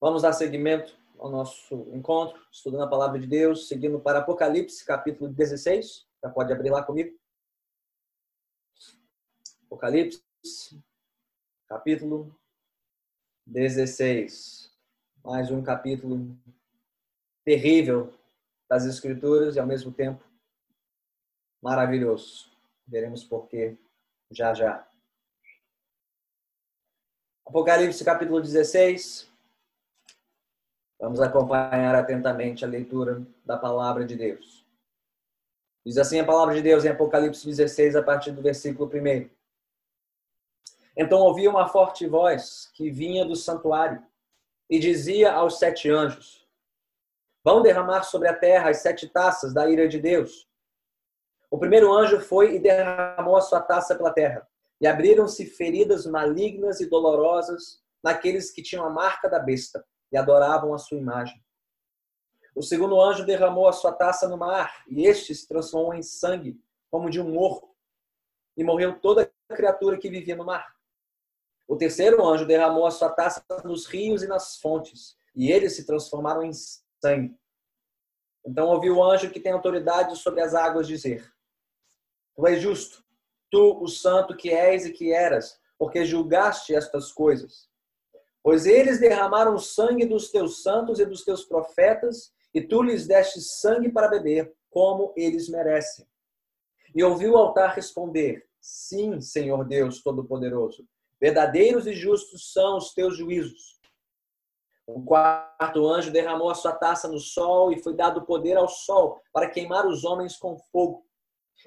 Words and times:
Vamos 0.00 0.22
dar 0.22 0.32
seguimento 0.32 0.96
ao 1.18 1.28
nosso 1.28 1.74
encontro, 1.92 2.40
estudando 2.52 2.84
a 2.84 2.88
palavra 2.88 3.18
de 3.18 3.26
Deus, 3.26 3.66
seguindo 3.66 3.98
para 3.98 4.20
Apocalipse, 4.20 4.84
capítulo 4.84 5.28
16. 5.28 6.06
Já 6.22 6.30
pode 6.30 6.52
abrir 6.52 6.70
lá 6.70 6.84
comigo. 6.84 7.18
Apocalipse, 9.66 10.22
capítulo 11.66 12.32
16. 13.44 14.72
Mais 15.24 15.50
um 15.50 15.64
capítulo 15.64 16.38
terrível 17.44 18.14
das 18.70 18.84
Escrituras 18.86 19.56
e 19.56 19.58
ao 19.58 19.66
mesmo 19.66 19.90
tempo 19.90 20.24
maravilhoso. 21.60 22.52
Veremos 22.86 23.24
por 23.24 23.48
quê 23.48 23.76
já 24.30 24.54
já. 24.54 24.88
Apocalipse 27.44 28.04
capítulo 28.04 28.40
16. 28.40 29.27
Vamos 31.00 31.20
acompanhar 31.20 31.94
atentamente 31.94 32.64
a 32.64 32.68
leitura 32.68 33.24
da 33.44 33.56
palavra 33.56 34.04
de 34.04 34.16
Deus. 34.16 34.66
Diz 35.86 35.96
assim 35.96 36.18
a 36.18 36.24
palavra 36.24 36.56
de 36.56 36.60
Deus 36.60 36.84
em 36.84 36.88
Apocalipse 36.88 37.46
16, 37.46 37.94
a 37.94 38.02
partir 38.02 38.32
do 38.32 38.42
versículo 38.42 38.90
1. 38.92 39.30
Então 40.96 41.20
ouvi 41.20 41.46
uma 41.46 41.68
forte 41.68 42.04
voz 42.08 42.68
que 42.74 42.90
vinha 42.90 43.24
do 43.24 43.36
santuário 43.36 44.04
e 44.68 44.80
dizia 44.80 45.32
aos 45.32 45.60
sete 45.60 45.88
anjos: 45.88 46.44
Vão 47.44 47.62
derramar 47.62 48.02
sobre 48.02 48.26
a 48.26 48.34
terra 48.34 48.70
as 48.70 48.78
sete 48.78 49.08
taças 49.08 49.54
da 49.54 49.70
ira 49.70 49.86
de 49.86 50.00
Deus. 50.00 50.48
O 51.48 51.58
primeiro 51.58 51.92
anjo 51.92 52.20
foi 52.20 52.56
e 52.56 52.58
derramou 52.58 53.36
a 53.36 53.40
sua 53.40 53.60
taça 53.60 53.94
pela 53.94 54.12
terra, 54.12 54.46
e 54.80 54.86
abriram-se 54.86 55.46
feridas 55.46 56.06
malignas 56.06 56.80
e 56.80 56.90
dolorosas 56.90 57.80
naqueles 58.02 58.50
que 58.50 58.62
tinham 58.62 58.84
a 58.84 58.90
marca 58.90 59.28
da 59.28 59.38
besta 59.38 59.84
e 60.10 60.16
adoravam 60.16 60.74
a 60.74 60.78
sua 60.78 60.98
imagem. 60.98 61.42
O 62.54 62.62
segundo 62.62 63.00
anjo 63.00 63.24
derramou 63.24 63.68
a 63.68 63.72
sua 63.72 63.92
taça 63.92 64.28
no 64.28 64.36
mar, 64.36 64.84
e 64.88 65.06
este 65.06 65.34
se 65.34 65.46
transformou 65.46 65.94
em 65.94 66.02
sangue, 66.02 66.60
como 66.90 67.10
de 67.10 67.20
um 67.20 67.32
morro, 67.32 67.76
e 68.56 68.64
morreu 68.64 68.98
toda 68.98 69.30
a 69.48 69.54
criatura 69.54 69.98
que 69.98 70.10
vivia 70.10 70.34
no 70.34 70.44
mar. 70.44 70.74
O 71.68 71.76
terceiro 71.76 72.26
anjo 72.26 72.46
derramou 72.46 72.86
a 72.86 72.90
sua 72.90 73.10
taça 73.10 73.44
nos 73.64 73.86
rios 73.86 74.22
e 74.22 74.26
nas 74.26 74.56
fontes, 74.56 75.16
e 75.36 75.52
eles 75.52 75.76
se 75.76 75.86
transformaram 75.86 76.42
em 76.42 76.52
sangue. 76.52 77.38
Então 78.44 78.68
ouviu 78.68 78.96
o 78.96 79.04
anjo 79.04 79.30
que 79.30 79.38
tem 79.38 79.52
autoridade 79.52 80.16
sobre 80.16 80.40
as 80.40 80.54
águas 80.54 80.88
dizer: 80.88 81.30
Tu 82.34 82.46
és 82.46 82.60
justo, 82.60 83.04
tu, 83.50 83.82
o 83.82 83.86
santo 83.86 84.36
que 84.36 84.50
és 84.50 84.86
e 84.86 84.92
que 84.92 85.12
eras, 85.12 85.60
porque 85.78 86.04
julgaste 86.04 86.74
estas 86.74 87.12
coisas. 87.12 87.67
Pois 88.42 88.66
eles 88.66 89.00
derramaram 89.00 89.54
o 89.54 89.58
sangue 89.58 90.06
dos 90.06 90.30
teus 90.30 90.62
santos 90.62 91.00
e 91.00 91.06
dos 91.06 91.24
teus 91.24 91.44
profetas, 91.44 92.32
e 92.54 92.60
tu 92.62 92.82
lhes 92.82 93.06
deste 93.06 93.40
sangue 93.40 93.90
para 93.90 94.08
beber, 94.08 94.54
como 94.70 95.12
eles 95.16 95.48
merecem. 95.48 96.06
E 96.94 97.02
ouviu 97.02 97.32
o 97.32 97.36
altar 97.36 97.74
responder: 97.74 98.46
Sim, 98.60 99.20
Senhor 99.20 99.64
Deus 99.64 100.02
Todo-Poderoso, 100.02 100.86
verdadeiros 101.20 101.86
e 101.86 101.92
justos 101.92 102.52
são 102.52 102.78
os 102.78 102.92
teus 102.94 103.16
juízos. 103.16 103.78
O 104.86 105.02
quarto 105.04 105.86
anjo 105.86 106.10
derramou 106.10 106.48
a 106.48 106.54
sua 106.54 106.72
taça 106.72 107.06
no 107.08 107.18
sol 107.18 107.70
e 107.70 107.82
foi 107.82 107.94
dado 107.94 108.24
poder 108.24 108.56
ao 108.56 108.68
sol 108.68 109.20
para 109.32 109.50
queimar 109.50 109.86
os 109.86 110.02
homens 110.02 110.36
com 110.36 110.58
fogo. 110.72 111.04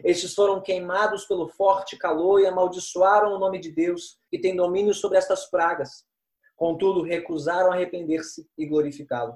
Estes 0.03 0.33
foram 0.33 0.59
queimados 0.59 1.25
pelo 1.25 1.47
forte 1.47 1.97
calor 1.97 2.39
e 2.39 2.47
amaldiçoaram 2.47 3.33
o 3.33 3.37
nome 3.37 3.59
de 3.59 3.71
Deus, 3.71 4.17
que 4.29 4.39
tem 4.39 4.55
domínio 4.55 4.93
sobre 4.93 5.19
estas 5.19 5.45
pragas. 5.49 6.03
Contudo, 6.61 7.01
recusaram 7.01 7.71
arrepender-se 7.71 8.47
e 8.55 8.67
glorificá-lo. 8.67 9.35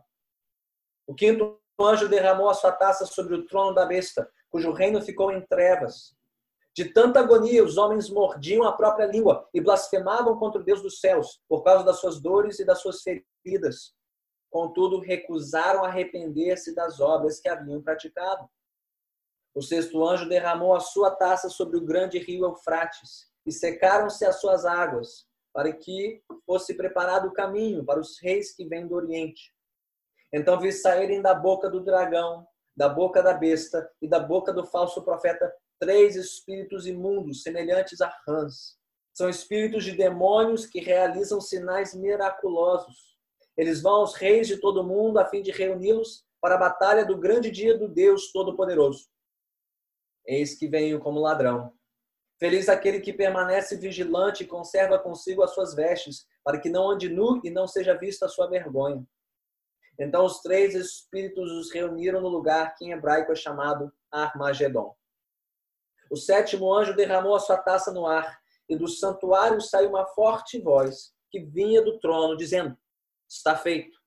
O 1.08 1.16
quinto 1.16 1.60
anjo 1.82 2.08
derramou 2.08 2.48
a 2.48 2.54
sua 2.54 2.72
taça 2.72 3.04
sobre 3.08 3.34
o 3.34 3.48
trono 3.48 3.74
da 3.74 3.84
besta, 3.84 4.32
cujo 4.48 4.72
reino 4.72 5.02
ficou 5.02 5.32
em 5.32 5.44
trevas. 5.48 6.16
De 6.72 6.94
tanta 6.94 7.20
agonia, 7.20 7.64
os 7.64 7.78
homens 7.78 8.12
mordiam 8.12 8.64
a 8.64 8.74
própria 8.74 9.08
língua 9.08 9.50
e 9.52 9.60
blasfemavam 9.60 10.38
contra 10.38 10.62
o 10.62 10.64
Deus 10.64 10.84
dos 10.84 11.00
céus, 11.00 11.42
por 11.50 11.64
causa 11.64 11.84
das 11.84 11.98
suas 12.00 12.22
dores 12.22 12.60
e 12.60 12.64
das 12.64 12.80
suas 12.80 13.02
feridas. 13.02 13.96
Contudo, 14.52 15.00
recusaram 15.00 15.84
arrepender-se 15.84 16.76
das 16.76 17.00
obras 17.00 17.40
que 17.40 17.50
haviam 17.50 17.82
praticado. 17.82 18.48
O 19.56 19.64
sexto 19.64 20.06
anjo 20.08 20.30
derramou 20.30 20.76
a 20.76 20.80
sua 20.80 21.10
taça 21.10 21.50
sobre 21.50 21.76
o 21.76 21.84
grande 21.84 22.20
rio 22.20 22.46
Eufrates, 22.46 23.32
e 23.48 23.52
secaram-se 23.52 24.24
as 24.26 24.40
suas 24.40 24.64
águas, 24.64 25.26
para 25.56 25.72
que 25.72 26.22
fosse 26.46 26.74
preparado 26.74 27.30
o 27.30 27.34
caminho 27.34 27.86
para 27.86 27.98
os 27.98 28.20
reis 28.22 28.54
que 28.54 28.68
vêm 28.68 28.86
do 28.86 28.96
Oriente. 28.96 29.54
Então 30.34 30.60
vi 30.60 30.70
saírem 30.74 31.22
da 31.22 31.34
boca 31.34 31.70
do 31.70 31.82
dragão, 31.82 32.46
da 32.76 32.90
boca 32.90 33.24
da 33.24 33.34
besta 33.34 33.90
e 34.02 34.08
da 34.08 34.20
boca 34.20 34.52
do 34.52 34.66
falso 34.66 35.02
profeta 35.02 35.50
três 35.80 36.18
espíritos 36.18 36.86
imundos, 36.86 37.42
semelhantes 37.42 38.02
a 38.02 38.14
rãs. 38.28 38.78
São 39.14 39.30
espíritos 39.30 39.86
de 39.86 39.94
demônios 39.94 40.66
que 40.66 40.82
realizam 40.82 41.40
sinais 41.40 41.96
miraculosos. 41.96 43.16
Eles 43.56 43.82
vão 43.82 44.02
aos 44.02 44.14
reis 44.14 44.48
de 44.48 44.58
todo 44.58 44.82
o 44.82 44.84
mundo 44.84 45.20
a 45.20 45.26
fim 45.26 45.42
de 45.42 45.52
reuni-los 45.52 46.26
para 46.42 46.56
a 46.56 46.60
batalha 46.60 47.06
do 47.06 47.18
grande 47.18 47.50
dia 47.50 47.78
do 47.78 47.88
Deus 47.88 48.30
Todo-Poderoso. 48.34 49.08
Eis 50.28 50.60
que 50.60 50.68
venho 50.68 51.00
como 51.00 51.22
ladrão. 51.22 51.72
Feliz 52.38 52.68
aquele 52.68 53.00
que 53.00 53.14
permanece 53.14 53.78
vigilante 53.78 54.44
e 54.44 54.48
conserva 54.48 55.00
consigo 55.00 55.42
as 55.42 55.54
suas 55.54 55.74
vestes, 55.74 56.28
para 56.44 56.60
que 56.60 56.70
não 56.70 56.90
ande 56.90 57.10
nu 57.10 57.40
e 57.44 57.50
não 57.50 57.68
seja 57.68 57.98
vista 57.98 58.26
a 58.26 58.30
sua 58.30 58.48
vergonha. 58.48 59.06
Então 59.98 60.26
os 60.26 60.42
três 60.42 60.76
espíritos 60.76 61.50
os 61.52 61.72
reuniram 61.72 62.20
no 62.20 62.28
lugar 62.28 62.76
que 62.76 62.86
em 62.86 62.92
hebraico 62.92 63.32
é 63.32 63.36
chamado 63.36 63.92
Armagedon. 64.12 64.94
O 66.12 66.18
sétimo 66.18 66.74
anjo 66.74 66.94
derramou 66.94 67.36
a 67.36 67.40
sua 67.40 67.58
taça 67.58 67.92
no 67.92 68.06
ar, 68.06 68.40
e 68.68 68.76
do 68.76 68.88
santuário 68.88 69.62
saiu 69.62 69.90
uma 69.90 70.06
forte 70.08 70.60
voz 70.60 71.14
que 71.32 71.40
vinha 71.40 71.82
do 71.82 72.00
trono, 72.00 72.36
dizendo: 72.36 72.78
Está 73.30 73.56
feito. 73.56 73.98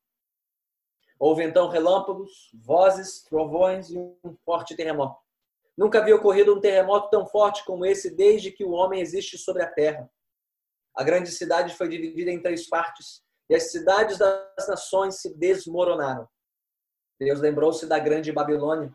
Houve 1.19 1.45
então 1.45 1.69
relâmpagos, 1.69 2.50
vozes, 2.55 3.22
trovões 3.22 3.91
e 3.91 3.99
um 3.99 4.37
forte 4.45 4.77
terremoto. 4.77 5.21
Nunca 5.78 6.00
havia 6.00 6.16
ocorrido 6.16 6.56
um 6.56 6.61
terremoto 6.61 7.09
tão 7.09 7.25
forte 7.25 7.65
como 7.65 7.87
esse 7.87 8.11
desde 8.11 8.50
que 8.50 8.65
o 8.65 8.72
homem 8.72 9.00
existe 9.00 9.39
sobre 9.39 9.62
a 9.62 9.71
terra. 9.71 10.11
A 10.93 11.05
grande 11.05 11.31
cidade 11.31 11.77
foi 11.77 11.89
dividida 11.89 12.33
em 12.33 12.43
três 12.43 12.69
partes 12.69 13.22
e 13.49 13.55
as 13.55 13.71
cidades 13.71 14.19
das 14.19 14.66
nações 14.66 15.21
se 15.21 15.33
desmoronaram. 15.39 16.28
Deus 17.21 17.39
lembrou-se 17.39 17.87
da 17.87 17.97
grande 17.97 18.33
Babilônia 18.33 18.93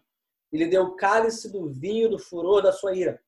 e 0.52 0.58
lhe 0.58 0.68
deu 0.68 0.84
o 0.84 0.96
cálice 0.98 1.50
do 1.50 1.70
vinho 1.70 2.10
do 2.10 2.20
furor 2.20 2.62
da 2.62 2.74
sua 2.74 2.94
ira. 2.94 3.24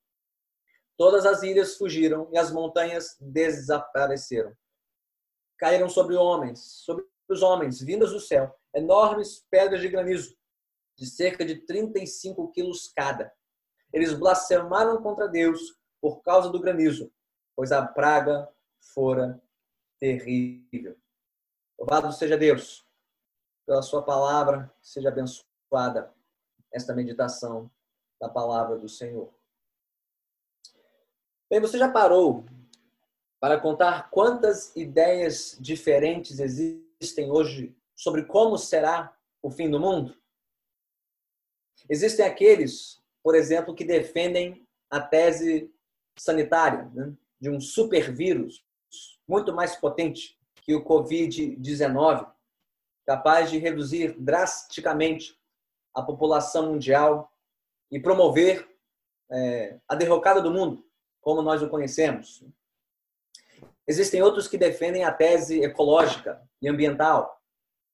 Todas 0.97 1.25
as 1.25 1.41
ilhas 1.41 1.77
fugiram 1.77 2.27
e 2.33 2.37
as 2.37 2.51
montanhas 2.51 3.15
desapareceram. 3.21 4.53
Caíram 5.57 5.87
sobre 5.87 6.15
homens, 6.15 6.59
sobre 6.59 7.05
os 7.29 7.41
homens, 7.41 7.79
vindas 7.79 8.11
do 8.11 8.19
céu, 8.19 8.53
enormes 8.73 9.45
pedras 9.49 9.79
de 9.79 9.87
granizo, 9.87 10.35
de 10.97 11.05
cerca 11.05 11.45
de 11.45 11.65
35 11.65 12.51
quilos 12.51 12.91
cada. 12.93 13.33
Eles 13.95 14.11
blasfemaram 14.11 15.01
contra 15.01 15.25
Deus 15.25 15.73
por 16.01 16.21
causa 16.21 16.49
do 16.49 16.59
granizo, 16.59 17.09
pois 17.55 17.71
a 17.71 17.87
praga 17.87 18.53
fora 18.93 19.41
terrível. 19.97 20.97
Louvado 21.79 22.11
seja 22.11 22.37
Deus 22.37 22.85
pela 23.65 23.81
sua 23.81 24.03
palavra, 24.03 24.69
seja 24.81 25.07
abençoada 25.07 26.13
esta 26.73 26.93
meditação 26.93 27.71
da 28.19 28.27
palavra 28.27 28.77
do 28.77 28.89
Senhor. 28.89 29.33
Bem, 31.49 31.61
você 31.61 31.77
já 31.77 31.89
parou 31.89 32.43
para 33.39 33.57
contar 33.57 34.09
quantas 34.09 34.75
ideias 34.75 35.57
diferentes 35.57 36.41
existem 36.41 37.31
hoje 37.31 37.73
sobre 37.95 38.25
como 38.25 38.57
será 38.57 39.17
o 39.41 39.49
fim 39.49 39.69
do 39.69 39.79
mundo? 39.79 40.17
Existem 41.87 42.25
aqueles 42.25 43.04
por 43.25 43.33
exemplo, 43.33 43.73
que 43.73 43.83
defendem 43.83 44.63
a 44.87 45.01
tese 45.01 45.73
sanitária 46.15 46.91
né, 46.93 47.11
de 47.41 47.49
um 47.49 47.59
supervírus 47.59 48.63
muito 49.27 49.51
mais 49.51 49.75
potente 49.75 50.37
que 50.57 50.75
o 50.75 50.85
Covid-19, 50.85 52.31
capaz 53.03 53.49
de 53.49 53.57
reduzir 53.57 54.15
drasticamente 54.19 55.35
a 55.91 56.03
população 56.03 56.67
mundial 56.67 57.33
e 57.91 57.99
promover 57.99 58.69
é, 59.31 59.79
a 59.87 59.95
derrocada 59.95 60.39
do 60.39 60.51
mundo, 60.51 60.85
como 61.19 61.41
nós 61.41 61.63
o 61.63 61.69
conhecemos. 61.69 62.43
Existem 63.87 64.21
outros 64.21 64.47
que 64.47 64.55
defendem 64.55 65.03
a 65.03 65.11
tese 65.11 65.63
ecológica 65.63 66.47
e 66.61 66.69
ambiental, 66.69 67.41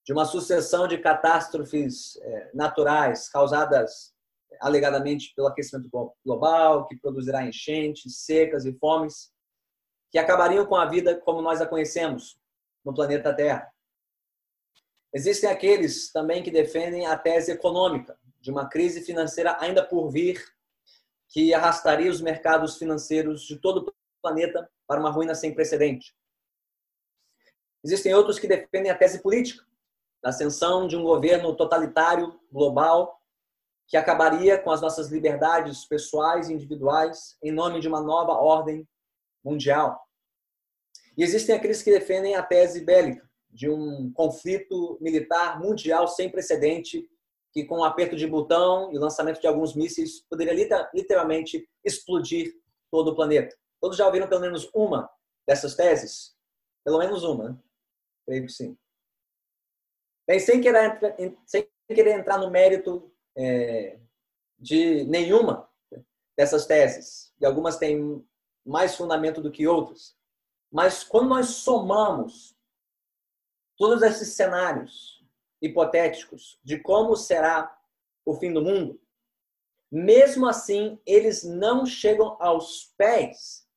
de 0.06 0.12
uma 0.12 0.26
sucessão 0.26 0.90
de 0.90 0.98
catástrofes 0.98 2.18
é, 2.18 2.52
naturais 2.54 3.30
causadas 3.30 4.12
alegadamente 4.60 5.34
pelo 5.36 5.48
aquecimento 5.48 5.90
global, 6.26 6.88
que 6.88 6.98
produzirá 6.98 7.44
enchentes, 7.46 8.24
secas 8.26 8.66
e 8.66 8.74
fomes, 8.74 9.32
que 10.12 10.18
acabariam 10.18 10.66
com 10.66 10.76
a 10.76 10.86
vida 10.86 11.20
como 11.20 11.42
nós 11.42 11.62
a 11.62 11.66
conhecemos 11.66 12.38
no 12.84 12.94
planeta 12.94 13.34
Terra. 13.34 13.72
Existem 15.14 15.50
aqueles 15.50 16.12
também 16.12 16.42
que 16.42 16.52
defendem 16.52 17.06
a 17.06 17.18
tese 17.18 17.52
econômica 17.52 18.18
de 18.40 18.50
uma 18.50 18.68
crise 18.68 19.02
financeira 19.02 19.58
ainda 19.60 19.86
por 19.86 20.10
vir, 20.10 20.44
que 21.30 21.54
arrastaria 21.54 22.10
os 22.10 22.22
mercados 22.22 22.78
financeiros 22.78 23.44
de 23.44 23.58
todo 23.58 23.88
o 23.88 23.94
planeta 24.22 24.70
para 24.88 25.00
uma 25.00 25.10
ruína 25.10 25.36
sem 25.36 25.54
precedente. 25.54 26.14
Existem 27.84 28.14
outros 28.14 28.38
que 28.38 28.48
defendem 28.48 28.92
a 28.92 28.98
tese 28.98 29.22
política, 29.22 29.66
da 30.22 30.30
ascensão 30.30 30.88
de 30.88 30.96
um 30.96 31.04
governo 31.04 31.56
totalitário 31.56 32.40
global 32.52 33.21
que 33.92 33.98
acabaria 33.98 34.58
com 34.58 34.72
as 34.72 34.80
nossas 34.80 35.10
liberdades 35.10 35.84
pessoais 35.84 36.48
e 36.48 36.54
individuais 36.54 37.36
em 37.44 37.52
nome 37.52 37.82
de 37.82 37.90
uma 37.90 38.02
nova 38.02 38.32
ordem 38.32 38.88
mundial. 39.44 40.02
E 41.18 41.24
existem 41.24 41.54
aqueles 41.54 41.84
que 41.84 41.92
defendem 41.92 42.36
a 42.36 42.42
tese 42.42 42.86
bélica 42.86 43.30
de 43.50 43.70
um 43.70 44.10
conflito 44.14 44.98
militar 45.02 45.60
mundial 45.60 46.08
sem 46.08 46.32
precedente 46.32 47.06
que 47.52 47.66
com 47.66 47.80
um 47.80 47.84
aperto 47.84 48.16
de 48.16 48.26
botão 48.26 48.94
e 48.94 48.98
lançamento 48.98 49.42
de 49.42 49.48
alguns 49.48 49.76
mísseis 49.76 50.22
poderia 50.30 50.88
literalmente 50.94 51.68
explodir 51.84 52.54
todo 52.90 53.10
o 53.10 53.16
planeta. 53.16 53.54
Todos 53.82 53.98
já 53.98 54.06
ouviram 54.06 54.30
pelo 54.30 54.40
menos 54.40 54.70
uma 54.74 55.10
dessas 55.46 55.76
teses? 55.76 56.34
Pelo 56.86 56.98
menos 56.98 57.26
uma, 57.26 57.50
né? 57.50 57.58
Creio 58.26 58.46
que 58.46 58.54
sim. 58.54 58.78
Bem, 60.26 60.40
sem 60.40 60.62
querer, 60.62 60.98
sem 61.46 61.68
querer 61.90 62.18
entrar 62.18 62.38
no 62.38 62.50
mérito 62.50 63.11
é, 63.36 64.00
de 64.60 65.04
nenhuma 65.06 65.70
dessas 66.38 66.66
teses, 66.66 67.34
e 67.40 67.46
algumas 67.46 67.78
têm 67.78 68.26
mais 68.66 68.96
fundamento 68.96 69.42
do 69.42 69.52
que 69.52 69.68
outras, 69.68 70.16
mas 70.72 71.04
quando 71.04 71.30
nós 71.30 71.48
somamos 71.48 72.56
todos 73.78 74.02
esses 74.02 74.36
cenários 74.36 75.24
hipotéticos 75.62 76.60
de 76.64 76.80
como 76.80 77.16
será 77.16 77.78
o 78.26 78.36
fim 78.36 78.54
do 78.54 78.62
mundo, 78.62 79.02
mesmo 79.92 80.48
assim, 80.48 81.00
eles 81.06 81.44
não 81.44 81.86
chegam 81.86 82.38
aos 82.40 82.94
pés 82.98 83.68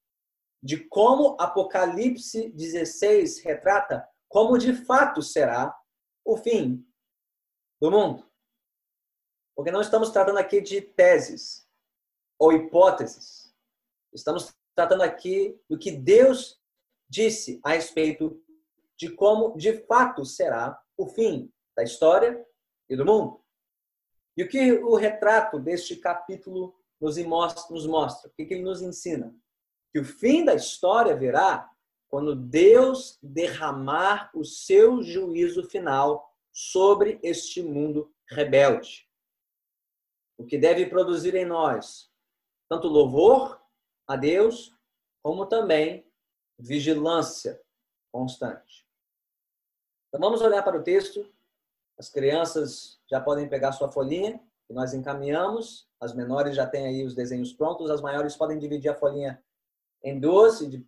de 0.62 0.78
como 0.78 1.36
Apocalipse 1.40 2.50
16 2.50 3.40
retrata 3.40 4.08
como 4.28 4.56
de 4.56 4.72
fato 4.72 5.20
será 5.20 5.76
o 6.24 6.36
fim 6.36 6.86
do 7.80 7.90
mundo. 7.90 8.26
Porque 9.54 9.70
não 9.70 9.80
estamos 9.80 10.10
tratando 10.10 10.38
aqui 10.38 10.60
de 10.60 10.80
teses 10.80 11.68
ou 12.38 12.52
hipóteses. 12.52 13.54
Estamos 14.12 14.54
tratando 14.74 15.02
aqui 15.02 15.60
do 15.68 15.78
que 15.78 15.90
Deus 15.90 16.60
disse 17.08 17.60
a 17.62 17.70
respeito 17.70 18.42
de 18.96 19.10
como 19.10 19.56
de 19.56 19.72
fato 19.86 20.24
será 20.24 20.80
o 20.96 21.06
fim 21.06 21.52
da 21.76 21.82
história 21.82 22.44
e 22.88 22.96
do 22.96 23.04
mundo. 23.04 23.40
E 24.36 24.42
o 24.42 24.48
que 24.48 24.72
o 24.72 24.96
retrato 24.96 25.58
deste 25.60 25.96
capítulo 25.96 26.74
nos 27.00 27.16
mostra? 27.18 28.28
O 28.28 28.32
que 28.34 28.42
ele 28.42 28.62
nos 28.62 28.82
ensina? 28.82 29.34
Que 29.92 30.00
o 30.00 30.04
fim 30.04 30.44
da 30.44 30.54
história 30.54 31.14
virá 31.16 31.70
quando 32.08 32.34
Deus 32.34 33.18
derramar 33.22 34.30
o 34.34 34.44
seu 34.44 35.02
juízo 35.02 35.64
final 35.64 36.32
sobre 36.52 37.18
este 37.22 37.62
mundo 37.62 38.12
rebelde. 38.28 39.08
O 40.36 40.44
que 40.44 40.58
deve 40.58 40.86
produzir 40.86 41.34
em 41.34 41.44
nós 41.44 42.12
tanto 42.69 42.88
louvor 42.88 43.60
a 44.06 44.16
Deus, 44.16 44.75
como 45.22 45.46
também 45.46 46.06
vigilância 46.58 47.60
constante. 48.12 48.86
Então 50.08 50.20
vamos 50.20 50.40
olhar 50.40 50.62
para 50.62 50.78
o 50.78 50.82
texto. 50.82 51.32
As 51.98 52.08
crianças 52.08 53.00
já 53.08 53.20
podem 53.20 53.48
pegar 53.48 53.72
sua 53.72 53.90
folhinha, 53.90 54.40
que 54.66 54.72
nós 54.72 54.92
encaminhamos. 54.92 55.88
As 56.00 56.14
menores 56.14 56.56
já 56.56 56.66
têm 56.66 56.86
aí 56.86 57.04
os 57.04 57.14
desenhos 57.14 57.52
prontos. 57.52 57.90
As 57.90 58.00
maiores 58.00 58.36
podem 58.36 58.58
dividir 58.58 58.90
a 58.90 58.94
folhinha 58.94 59.42
em 60.02 60.19
duas, 60.19 60.58
de, 60.58 60.84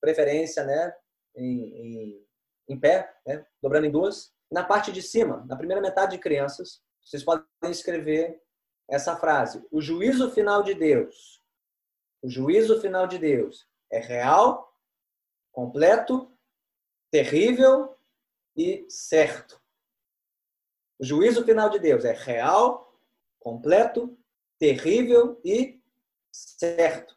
preferência, 0.00 0.64
né, 0.64 0.94
em, 1.34 1.62
em, 1.62 2.26
em 2.68 2.78
pé, 2.78 3.16
né, 3.26 3.46
dobrando 3.62 3.86
em 3.86 3.90
duas. 3.90 4.32
Na 4.50 4.62
parte 4.62 4.92
de 4.92 5.02
cima, 5.02 5.44
na 5.48 5.56
primeira 5.56 5.82
metade 5.82 6.12
de 6.12 6.18
crianças, 6.18 6.82
vocês 7.06 7.22
podem 7.22 7.46
escrever 7.70 8.42
essa 8.88 9.16
frase: 9.16 9.64
O 9.70 9.80
juízo 9.80 10.30
final 10.32 10.64
de 10.64 10.74
Deus. 10.74 11.40
O 12.20 12.28
juízo 12.28 12.80
final 12.80 13.06
de 13.06 13.16
Deus 13.16 13.68
é 13.90 14.00
real, 14.00 14.76
completo, 15.52 16.36
terrível 17.10 17.96
e 18.56 18.84
certo. 18.88 19.62
O 20.98 21.04
juízo 21.04 21.44
final 21.44 21.70
de 21.70 21.78
Deus 21.78 22.04
é 22.04 22.12
real, 22.12 23.00
completo, 23.38 24.18
terrível 24.58 25.40
e 25.44 25.80
certo. 26.32 27.16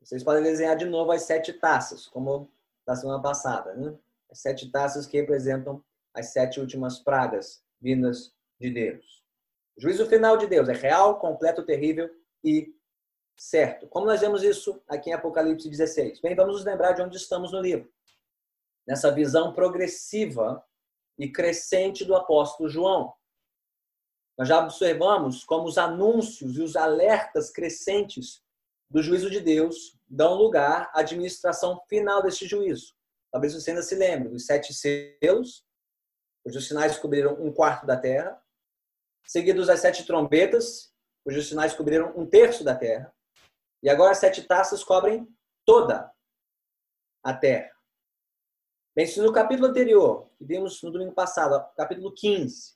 Vocês 0.00 0.24
podem 0.24 0.42
desenhar 0.42 0.76
de 0.76 0.86
novo 0.86 1.12
as 1.12 1.22
sete 1.22 1.52
taças, 1.52 2.06
como 2.06 2.50
da 2.86 2.96
semana 2.96 3.20
passada. 3.20 3.74
Né? 3.74 3.94
As 4.30 4.40
sete 4.40 4.70
taças 4.70 5.06
que 5.06 5.20
representam 5.20 5.84
as 6.14 6.28
sete 6.28 6.60
últimas 6.60 6.98
pragas 6.98 7.62
vindas 7.82 8.32
de 8.60 8.70
Deus. 8.70 9.22
O 9.76 9.80
juízo 9.80 10.06
final 10.06 10.36
de 10.36 10.46
Deus 10.46 10.68
é 10.68 10.72
real, 10.72 11.18
completo, 11.18 11.64
terrível 11.64 12.08
e 12.44 12.74
certo. 13.36 13.88
Como 13.88 14.06
nós 14.06 14.20
vemos 14.20 14.42
isso 14.42 14.80
aqui 14.88 15.10
em 15.10 15.14
Apocalipse 15.14 15.68
16? 15.68 16.20
Bem, 16.20 16.36
vamos 16.36 16.54
nos 16.54 16.64
lembrar 16.64 16.92
de 16.92 17.02
onde 17.02 17.16
estamos 17.16 17.52
no 17.52 17.60
livro 17.60 17.90
nessa 18.86 19.10
visão 19.10 19.52
progressiva 19.52 20.64
e 21.18 21.30
crescente 21.30 22.04
do 22.04 22.14
apóstolo 22.14 22.68
João. 22.68 23.12
Nós 24.38 24.48
já 24.48 24.60
observamos 24.60 25.44
como 25.44 25.64
os 25.64 25.78
anúncios 25.78 26.56
e 26.56 26.62
os 26.62 26.74
alertas 26.74 27.50
crescentes 27.50 28.42
do 28.90 29.02
juízo 29.02 29.30
de 29.30 29.40
Deus 29.40 29.96
dão 30.08 30.34
lugar 30.34 30.90
à 30.92 31.00
administração 31.00 31.80
final 31.88 32.22
deste 32.22 32.46
juízo. 32.46 32.94
Talvez 33.30 33.54
você 33.54 33.70
ainda 33.70 33.82
se 33.82 33.94
lembre 33.94 34.28
dos 34.28 34.46
sete 34.46 34.74
selos, 34.74 35.64
cujos 36.44 36.66
sinais 36.66 36.98
cobriram 36.98 37.34
um 37.34 37.52
quarto 37.52 37.86
da 37.86 37.96
terra, 37.96 38.40
seguidos 39.24 39.66
das 39.66 39.80
sete 39.80 40.04
trombetas, 40.06 40.92
cujos 41.24 41.48
sinais 41.48 41.74
cobriram 41.74 42.12
um 42.16 42.26
terço 42.26 42.64
da 42.64 42.74
terra, 42.74 43.14
e 43.82 43.88
agora 43.88 44.12
as 44.12 44.18
sete 44.18 44.42
taças 44.42 44.82
cobrem 44.84 45.28
toda 45.64 46.12
a 47.24 47.34
terra. 47.34 47.70
Bem, 48.94 49.06
se 49.06 49.20
no 49.20 49.32
capítulo 49.32 49.68
anterior, 49.68 50.28
que 50.36 50.44
vimos 50.44 50.82
no 50.82 50.90
domingo 50.90 51.12
passado, 51.12 51.64
capítulo 51.76 52.12
15, 52.12 52.74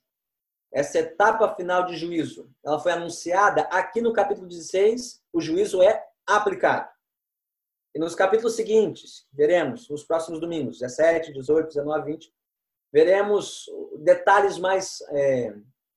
essa 0.73 0.99
etapa 0.99 1.55
final 1.55 1.85
de 1.87 1.97
juízo, 1.97 2.51
ela 2.65 2.79
foi 2.79 2.93
anunciada, 2.93 3.63
aqui 3.63 4.01
no 4.01 4.13
capítulo 4.13 4.49
16, 4.49 5.23
o 5.33 5.41
juízo 5.41 5.83
é 5.83 6.07
aplicado. 6.27 6.91
E 7.95 7.99
nos 7.99 8.15
capítulos 8.15 8.57
seguintes, 8.57 9.27
veremos, 9.33 9.89
nos 9.89 10.05
próximos 10.05 10.41
domingos, 10.41 10.79
17, 10.79 11.33
18, 11.33 11.69
19, 11.69 12.13
20, 12.13 12.35
veremos 12.93 13.67
detalhes 13.99 14.59
mais 14.59 15.01
é, 15.11 15.55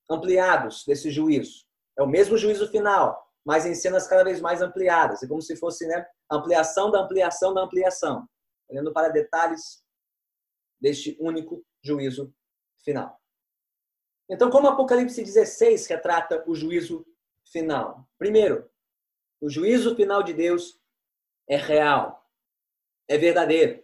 ampliados 0.10 0.84
desse 0.86 1.10
juízo. 1.12 1.66
É 1.98 2.04
o 2.04 2.08
mesmo 2.08 2.38
juízo 2.38 2.68
final, 2.70 3.26
mas 3.46 3.66
em 3.66 3.76
cenas 3.76 4.08
cada 4.08 4.24
vez 4.24 4.42
mais 4.42 4.62
ampliadas. 4.62 5.22
É 5.24 5.28
como 5.28 5.42
se 5.42 5.56
fosse 5.56 5.88
né, 5.88 6.06
ampliação 6.32 6.92
da 6.92 7.00
ampliação 7.00 7.54
da 7.54 7.62
ampliação. 7.62 8.28
Olhando 8.70 8.94
para 8.94 9.10
detalhes 9.10 9.84
deste 10.80 11.18
único 11.20 11.66
juízo 11.84 12.34
final. 12.84 13.20
Então, 14.30 14.50
como 14.50 14.68
Apocalipse 14.68 15.24
16 15.24 15.88
retrata 15.88 16.44
o 16.48 16.56
juízo 16.56 17.06
final? 17.52 18.08
Primeiro, 18.18 18.70
o 19.42 19.50
juízo 19.50 19.96
final 19.96 20.22
de 20.22 20.34
Deus 20.34 20.80
é 21.48 21.58
real, 21.58 22.30
é 23.08 23.18
verdadeiro. 23.18 23.84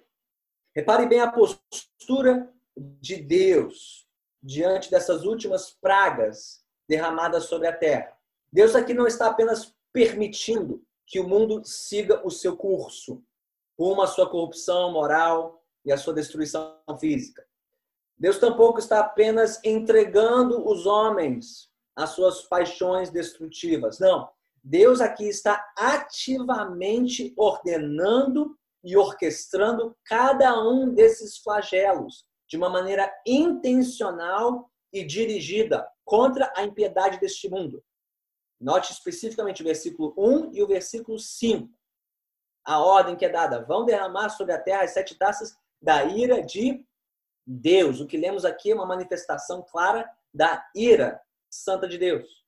Repare 0.75 1.07
bem 1.07 1.19
a 1.19 1.31
postura 1.31 2.53
de 2.77 3.17
Deus 3.17 4.07
diante 4.41 4.91
dessas 4.91 5.23
últimas 5.23 5.71
pragas 5.71 6.63
derramadas 6.87 7.45
sobre 7.45 7.67
a 7.67 7.75
terra. 7.75 8.15
Deus 8.51 8.75
aqui 8.75 8.93
não 8.93 9.07
está 9.07 9.27
apenas 9.27 9.75
permitindo 9.91 10.83
que 11.07 11.19
o 11.19 11.27
mundo 11.27 11.61
siga 11.65 12.25
o 12.25 12.29
seu 12.29 12.55
curso 12.55 13.23
rumo 13.77 14.01
à 14.01 14.07
sua 14.07 14.29
corrupção 14.29 14.91
moral, 14.91 15.65
e 15.85 15.91
a 15.91 15.97
sua 15.97 16.13
destruição 16.13 16.75
física. 16.99 17.45
Deus 18.17 18.39
tampouco 18.39 18.79
está 18.79 18.99
apenas 18.99 19.63
entregando 19.63 20.67
os 20.67 20.85
homens 20.85 21.69
às 21.95 22.11
suas 22.11 22.41
paixões 22.41 23.11
destrutivas. 23.11 23.99
Não. 23.99 24.27
Deus 24.63 24.99
aqui 24.99 25.25
está 25.25 25.63
ativamente 25.77 27.33
ordenando 27.37 28.57
e 28.83 28.97
orquestrando 28.97 29.95
cada 30.05 30.59
um 30.59 30.91
desses 30.93 31.37
flagelos 31.37 32.25
de 32.47 32.57
uma 32.57 32.69
maneira 32.69 33.11
intencional 33.25 34.71
e 34.91 35.03
dirigida 35.03 35.87
contra 36.03 36.51
a 36.55 36.63
impiedade 36.63 37.19
deste 37.19 37.49
mundo. 37.49 37.83
Note 38.59 38.91
especificamente 38.91 39.61
o 39.61 39.65
versículo 39.65 40.13
1 40.17 40.53
e 40.53 40.63
o 40.63 40.67
versículo 40.67 41.19
5. 41.19 41.69
A 42.63 42.79
ordem 42.79 43.15
que 43.15 43.25
é 43.25 43.29
dada: 43.29 43.63
vão 43.63 43.85
derramar 43.85 44.29
sobre 44.29 44.53
a 44.53 44.61
terra 44.61 44.83
as 44.83 44.91
sete 44.91 45.15
taças 45.15 45.55
da 45.81 46.05
ira 46.05 46.41
de 46.41 46.85
Deus. 47.45 47.99
O 47.99 48.07
que 48.07 48.17
lemos 48.17 48.45
aqui 48.45 48.71
é 48.71 48.75
uma 48.75 48.85
manifestação 48.85 49.61
clara 49.61 50.09
da 50.33 50.65
ira 50.73 51.21
santa 51.49 51.87
de 51.87 51.97
Deus. 51.97 52.43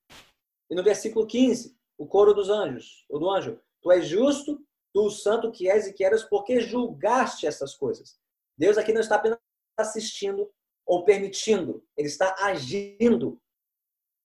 E 0.69 0.75
no 0.75 0.83
versículo 0.83 1.25
15, 1.25 1.77
o 1.97 2.05
coro 2.05 2.33
dos 2.33 2.49
anjos, 2.49 3.05
ou 3.09 3.19
do 3.19 3.29
anjo, 3.29 3.59
tu 3.81 3.91
és 3.91 4.07
justo, 4.07 4.61
tu 4.93 5.09
santo 5.09 5.51
que 5.51 5.69
és 5.69 5.87
e 5.87 5.93
que 5.93 6.03
eras, 6.03 6.23
porque 6.23 6.59
julgaste 6.59 7.45
essas 7.45 7.75
coisas. 7.75 8.19
Deus 8.57 8.77
aqui 8.77 8.91
não 8.91 9.01
está 9.01 9.15
apenas 9.15 9.37
assistindo 9.77 10.51
ou 10.85 11.03
permitindo, 11.03 11.85
ele 11.95 12.07
está 12.07 12.35
agindo 12.39 13.39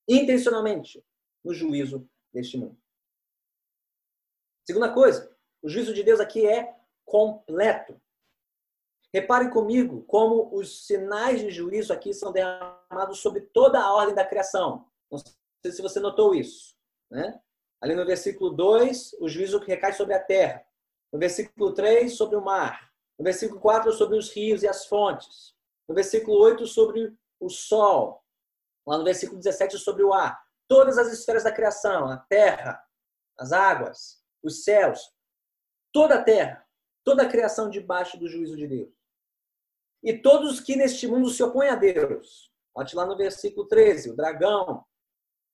intencionalmente 0.09 1.05
no 1.45 1.53
juízo 1.53 2.09
deste 2.33 2.57
mundo. 2.57 2.79
Segunda 4.67 4.93
coisa, 4.93 5.37
o 5.61 5.69
juízo 5.69 5.93
de 5.93 6.03
Deus 6.03 6.21
aqui 6.21 6.47
é 6.47 6.75
completo. 7.05 8.01
Repare 9.13 9.51
comigo 9.51 10.03
como 10.05 10.55
os 10.55 10.87
sinais 10.87 11.41
de 11.41 11.51
juízo 11.51 11.93
aqui 11.93 12.15
são 12.15 12.33
derramados 12.33 13.19
sobre 13.19 13.43
toda 13.43 13.81
a 13.81 13.93
ordem 13.93 14.15
da 14.15 14.25
criação. 14.25 14.89
Não 15.11 15.19
sei 15.19 15.73
se 15.73 15.83
você 15.83 16.01
notou 16.01 16.35
isso. 16.35 16.77
Né? 17.11 17.41
Ali 17.81 17.95
no 17.95 18.07
versículo 18.07 18.51
2, 18.51 19.17
o 19.21 19.29
juízo 19.29 19.61
que 19.61 19.67
recai 19.67 19.93
sobre 19.93 20.15
a 20.15 20.23
terra. 20.23 20.65
No 21.13 21.19
versículo 21.19 21.75
3, 21.75 22.17
sobre 22.17 22.37
o 22.37 22.41
mar. 22.41 22.92
No 23.19 23.25
versículo 23.25 23.61
4, 23.61 23.93
sobre 23.93 24.17
os 24.17 24.31
rios 24.31 24.63
e 24.63 24.69
as 24.69 24.87
fontes. 24.87 25.55
No 25.89 25.95
versículo 25.95 26.39
8, 26.39 26.67
sobre 26.67 27.17
o 27.39 27.49
sol. 27.49 28.23
Lá 28.87 28.99
no 28.99 29.05
versículo 29.05 29.39
17, 29.39 29.79
sobre 29.79 30.03
o 30.03 30.13
ar. 30.13 30.43
Todas 30.69 30.99
as 30.99 31.13
esferas 31.13 31.45
da 31.45 31.53
criação, 31.53 32.09
a 32.09 32.17
terra, 32.17 32.83
as 33.39 33.53
águas, 33.53 34.23
os 34.43 34.65
céus, 34.65 35.13
toda 35.93 36.17
a 36.17 36.23
terra, 36.23 36.67
toda 37.05 37.23
a 37.23 37.29
criação 37.29 37.69
debaixo 37.69 38.19
do 38.19 38.29
juízo 38.29 38.57
de 38.57 38.67
Deus. 38.67 38.93
E 40.03 40.19
todos 40.19 40.61
que 40.61 40.75
neste 40.75 41.07
mundo 41.07 41.31
se 41.31 41.43
opõem 41.43 41.69
a 41.69 41.77
Deus. 41.77 42.51
Note 42.75 42.97
lá 42.97 43.07
no 43.07 43.17
versículo 43.17 43.69
13, 43.69 44.11
o 44.11 44.17
dragão, 44.17 44.85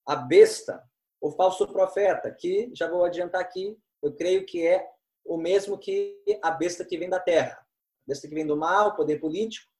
a 0.06 0.16
besta, 0.16 0.82
o 1.20 1.30
falso 1.32 1.66
profeta, 1.68 2.30
que 2.30 2.70
já 2.74 2.88
vou 2.88 3.04
adiantar 3.04 3.40
aqui, 3.40 3.76
eu 4.02 4.14
creio 4.14 4.46
que 4.46 4.66
é 4.66 4.88
o 5.28 5.36
mesmo 5.36 5.78
que 5.78 6.18
a 6.42 6.50
besta 6.50 6.84
que 6.84 6.96
vem 6.96 7.08
da 7.08 7.20
terra. 7.20 7.58
A 7.58 8.08
besta 8.08 8.26
que 8.26 8.34
vem 8.34 8.46
do 8.46 8.56
mal, 8.56 8.88
o 8.88 8.96
poder 8.96 9.20
político, 9.20 9.70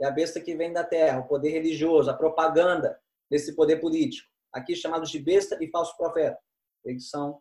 é 0.00 0.06
a 0.06 0.10
besta 0.10 0.40
que 0.40 0.54
vem 0.56 0.72
da 0.72 0.84
terra, 0.84 1.20
o 1.20 1.28
poder 1.28 1.50
religioso, 1.50 2.10
a 2.10 2.14
propaganda 2.14 3.00
desse 3.30 3.54
poder 3.54 3.76
político. 3.76 4.28
Aqui 4.52 4.74
chamados 4.74 5.10
de 5.10 5.20
besta 5.20 5.56
e 5.62 5.70
falso 5.70 5.96
profeta. 5.96 6.38
Eles 6.84 7.08
são 7.08 7.40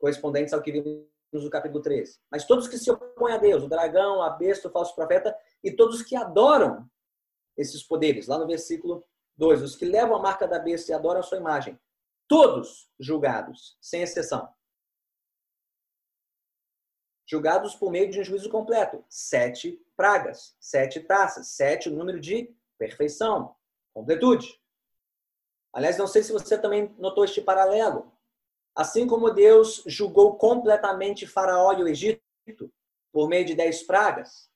correspondentes 0.00 0.52
ao 0.52 0.60
que 0.60 0.72
vimos 0.72 1.06
no 1.32 1.50
capítulo 1.50 1.80
13. 1.80 2.18
Mas 2.30 2.44
todos 2.44 2.66
que 2.66 2.78
se 2.78 2.90
opõem 2.90 3.34
a 3.34 3.38
Deus, 3.38 3.62
o 3.62 3.68
dragão, 3.68 4.20
a 4.20 4.30
besta, 4.30 4.68
o 4.68 4.72
falso 4.72 4.94
profeta, 4.94 5.36
e 5.62 5.70
todos 5.70 6.02
que 6.02 6.16
adoram 6.16 6.88
esses 7.56 7.82
poderes, 7.84 8.26
lá 8.26 8.36
no 8.36 8.46
versículo 8.46 9.04
2, 9.36 9.62
os 9.62 9.76
que 9.76 9.84
levam 9.84 10.16
a 10.16 10.22
marca 10.22 10.46
da 10.46 10.58
besta 10.58 10.90
e 10.90 10.94
adoram 10.94 11.20
a 11.20 11.22
sua 11.22 11.38
imagem, 11.38 11.78
todos 12.28 12.90
julgados, 12.98 13.76
sem 13.80 14.02
exceção. 14.02 14.48
Julgados 17.26 17.74
por 17.74 17.90
meio 17.90 18.10
de 18.10 18.20
um 18.20 18.24
juízo 18.24 18.50
completo. 18.50 19.04
Sete 19.08 19.80
pragas, 19.96 20.56
sete 20.60 21.00
taças, 21.00 21.48
sete 21.48 21.88
o 21.88 21.94
número 21.94 22.20
de 22.20 22.54
perfeição, 22.78 23.54
completude. 23.92 24.60
Aliás, 25.72 25.96
não 25.96 26.06
sei 26.06 26.22
se 26.22 26.32
você 26.32 26.58
também 26.58 26.94
notou 26.98 27.24
este 27.24 27.40
paralelo. 27.40 28.12
Assim 28.74 29.06
como 29.06 29.30
Deus 29.30 29.82
julgou 29.86 30.36
completamente 30.36 31.26
Faraó 31.26 31.72
e 31.72 31.82
o 31.82 31.88
Egito 31.88 32.20
por 33.12 33.28
meio 33.28 33.44
de 33.44 33.54
dez 33.54 33.82
pragas, 33.82 34.50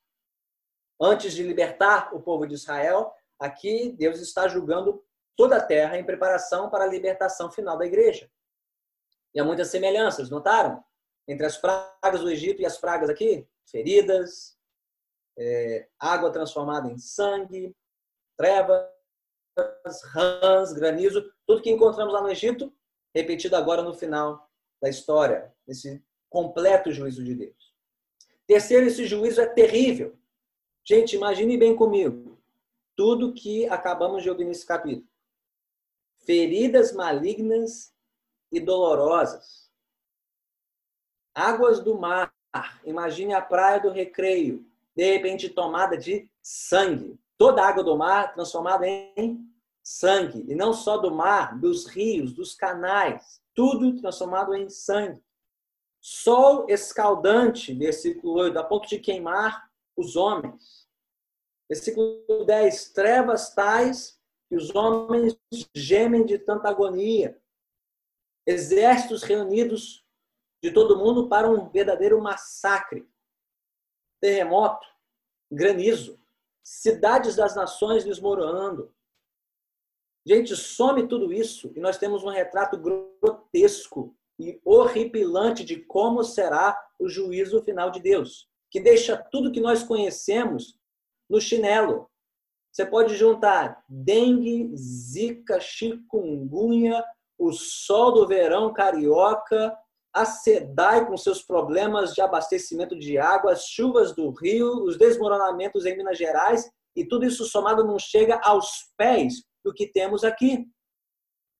antes 1.00 1.32
de 1.32 1.44
libertar 1.44 2.14
o 2.14 2.20
povo 2.20 2.46
de 2.46 2.54
Israel, 2.54 3.14
aqui 3.38 3.92
Deus 3.96 4.18
está 4.20 4.48
julgando 4.48 5.04
toda 5.37 5.56
a 5.56 5.64
terra 5.64 5.96
em 5.96 6.04
preparação 6.04 6.68
para 6.68 6.82
a 6.82 6.88
libertação 6.88 7.50
final 7.50 7.78
da 7.78 7.87
igreja. 7.87 8.28
E 9.32 9.38
há 9.38 9.44
muitas 9.44 9.68
semelhanças, 9.68 10.28
notaram? 10.30 10.82
Entre 11.28 11.47
as 11.47 11.58
pragas 11.58 12.20
do 12.20 12.30
Egito 12.30 12.62
e 12.62 12.66
as 12.66 12.78
pragas 12.78 13.11
aqui? 13.11 13.47
Feridas, 13.66 14.58
é, 15.38 15.88
água 15.99 16.32
transformada 16.32 16.90
em 16.90 16.99
sangue, 16.99 17.76
trevas, 18.37 18.88
rãs, 20.12 20.73
granizo, 20.73 21.30
tudo 21.47 21.62
que 21.62 21.70
encontramos 21.70 22.14
lá 22.14 22.23
no 22.23 22.30
Egito, 22.30 22.73
repetido 23.14 23.54
agora 23.54 23.82
no 23.82 23.94
final 23.94 24.50
da 24.80 24.88
história, 24.88 25.54
esse 25.66 26.02
completo 26.30 26.90
juízo 26.90 27.23
de 27.23 27.35
Deus. 27.35 27.75
Terceiro, 28.47 28.87
esse 28.87 29.04
juízo 29.06 29.40
é 29.40 29.47
terrível. 29.47 30.18
Gente, 30.82 31.16
imagine 31.16 31.58
bem 31.58 31.76
comigo 31.76 32.38
tudo 32.99 33.32
que 33.32 33.64
acabamos 33.68 34.25
de 34.25 34.30
ouvir 34.30 34.44
nesse 34.44 34.66
capítulo. 34.66 35.06
Feridas 36.16 36.92
malignas 36.92 37.94
e 38.50 38.58
dolorosas. 38.58 39.67
Águas 41.38 41.78
do 41.78 41.97
mar. 41.97 42.35
Imagine 42.85 43.33
a 43.33 43.40
praia 43.40 43.78
do 43.78 43.90
recreio, 43.90 44.66
de 44.97 45.04
repente 45.04 45.49
tomada 45.49 45.97
de 45.97 46.28
sangue. 46.42 47.16
Toda 47.37 47.62
a 47.62 47.68
água 47.68 47.85
do 47.85 47.97
mar 47.97 48.35
transformada 48.35 48.85
em 48.88 49.49
sangue. 49.80 50.45
E 50.49 50.57
não 50.57 50.73
só 50.73 50.97
do 50.97 51.14
mar, 51.14 51.57
dos 51.57 51.87
rios, 51.87 52.33
dos 52.33 52.57
canais. 52.57 53.40
Tudo 53.54 54.00
transformado 54.00 54.52
em 54.52 54.68
sangue. 54.68 55.23
Sol 56.00 56.66
escaldante, 56.68 57.73
versículo 57.73 58.35
8, 58.40 58.59
a 58.59 58.64
ponto 58.64 58.88
de 58.88 58.99
queimar 58.99 59.71
os 59.97 60.16
homens. 60.16 60.88
Versículo 61.68 62.45
10: 62.47 62.90
Trevas 62.90 63.54
tais 63.54 64.18
que 64.49 64.57
os 64.57 64.75
homens 64.75 65.38
gemem 65.73 66.25
de 66.26 66.37
tanta 66.37 66.68
agonia. 66.68 67.40
Exércitos 68.45 69.23
reunidos 69.23 70.07
de 70.62 70.70
todo 70.70 70.98
mundo 70.98 71.28
para 71.28 71.48
um 71.48 71.68
verdadeiro 71.68 72.20
massacre. 72.20 73.08
Terremoto, 74.20 74.86
granizo, 75.50 76.18
cidades 76.62 77.36
das 77.36 77.54
nações 77.54 78.04
desmoronando. 78.04 78.92
Gente, 80.26 80.54
some 80.56 81.08
tudo 81.08 81.32
isso 81.32 81.72
e 81.74 81.80
nós 81.80 81.96
temos 81.96 82.22
um 82.24 82.28
retrato 82.28 82.76
grotesco 82.76 84.14
e 84.38 84.60
horripilante 84.64 85.64
de 85.64 85.76
como 85.76 86.22
será 86.22 86.78
o 86.98 87.08
juízo 87.08 87.62
final 87.62 87.90
de 87.90 88.00
Deus, 88.00 88.48
que 88.70 88.80
deixa 88.80 89.16
tudo 89.16 89.50
que 89.50 89.60
nós 89.60 89.82
conhecemos 89.82 90.78
no 91.28 91.40
chinelo. 91.40 92.10
Você 92.70 92.84
pode 92.84 93.16
juntar 93.16 93.82
dengue, 93.88 94.70
zika, 94.76 95.58
chikungunya, 95.60 97.02
o 97.38 97.52
sol 97.52 98.12
do 98.12 98.26
verão 98.26 98.72
carioca, 98.72 99.76
a 100.18 100.25
SEDAI 100.25 101.06
com 101.06 101.16
seus 101.16 101.42
problemas 101.42 102.12
de 102.12 102.20
abastecimento 102.20 102.98
de 102.98 103.18
água, 103.18 103.52
as 103.52 103.66
chuvas 103.66 104.12
do 104.14 104.30
rio, 104.30 104.82
os 104.82 104.98
desmoronamentos 104.98 105.87
em 105.87 105.96
Minas 105.96 106.18
Gerais, 106.18 106.68
e 106.96 107.06
tudo 107.06 107.25
isso 107.25 107.44
somado 107.44 107.84
não 107.84 108.00
chega 108.00 108.40
aos 108.42 108.92
pés 108.96 109.44
do 109.64 109.72
que 109.72 109.87
temos 109.87 110.25
aqui. 110.25 110.66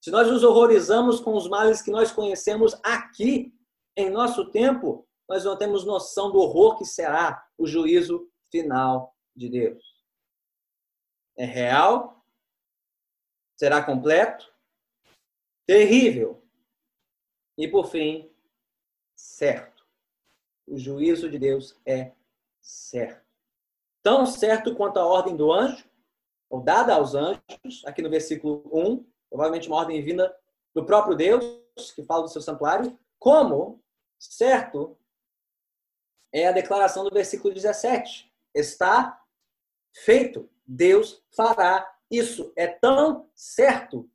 Se 0.03 0.11
nós 0.11 0.29
nos 0.29 0.43
horrorizamos 0.43 1.21
com 1.21 1.37
os 1.37 1.49
males 1.49 1.81
que 1.81 1.93
nós 1.93 2.11
conhecemos 2.11 2.75
aqui, 2.83 3.55
em 3.97 4.11
nosso 4.11 4.51
tempo, 4.51 5.07
nós 5.29 5.45
não 5.45 5.57
temos 5.57 5.85
noção 5.85 6.33
do 6.33 6.39
horror 6.39 6.79
que 6.79 6.85
será 6.85 7.41
o 7.57 7.65
juízo 7.65 8.29
final 8.51 9.15
de 9.37 9.49
Deus. 9.49 9.85
É 11.37 11.45
real? 11.45 12.25
Será 13.57 13.85
completo? 13.85 14.53
Terrível. 15.65 16.43
E 17.57 17.69
por 17.69 17.87
fim, 17.87 18.28
certo. 19.39 19.87
O 20.67 20.77
juízo 20.77 21.31
de 21.31 21.39
Deus 21.39 21.81
é 21.87 22.13
certo. 22.61 23.25
Tão 24.03 24.27
certo 24.27 24.75
quanto 24.75 24.99
a 24.99 25.07
ordem 25.07 25.37
do 25.37 25.53
anjo, 25.53 25.89
ou 26.51 26.61
dada 26.61 26.95
aos 26.95 27.15
anjos, 27.15 27.85
aqui 27.87 28.03
no 28.03 28.11
versículo 28.11 28.69
1, 28.73 29.07
provavelmente 29.31 29.69
uma 29.69 29.77
ordem 29.77 30.03
vinda 30.03 30.37
do 30.75 30.85
próprio 30.85 31.15
Deus, 31.15 31.93
que 31.95 32.03
fala 32.03 32.23
do 32.23 32.29
seu 32.29 32.43
santuário, 32.43 32.99
como 33.19 33.81
certo 34.19 34.99
é 36.33 36.49
a 36.49 36.53
declaração 36.53 37.05
do 37.05 37.15
versículo 37.15 37.55
17. 37.55 38.33
Está 38.53 39.23
feito. 40.05 40.51
Deus 40.67 41.23
fará 41.35 41.97
isso. 42.11 42.53
É 42.57 42.67
tão 42.67 43.31
certo 43.35 44.11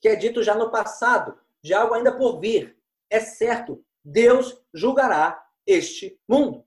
que 0.00 0.08
é 0.08 0.14
dito 0.14 0.42
já 0.42 0.54
no 0.54 0.70
passado, 0.70 1.38
de 1.62 1.74
algo 1.74 1.94
ainda 1.94 2.16
por 2.16 2.38
vir. 2.38 2.80
É 3.10 3.18
certo. 3.18 3.84
Deus 4.10 4.58
julgará 4.72 5.46
este 5.66 6.18
mundo 6.26 6.66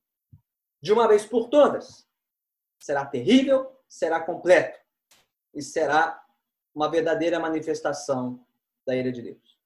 de 0.80 0.94
uma 0.94 1.08
vez 1.08 1.26
por 1.26 1.50
todas. 1.50 2.08
Será 2.80 3.04
terrível, 3.04 3.76
será 3.90 4.24
completo 4.24 4.80
e 5.54 5.62
será 5.62 6.24
uma 6.74 6.90
verdadeira 6.90 7.40
manifestação 7.40 8.46
da 8.86 8.96
ira 8.96 9.12
de 9.12 9.24
Deus. 9.24 9.60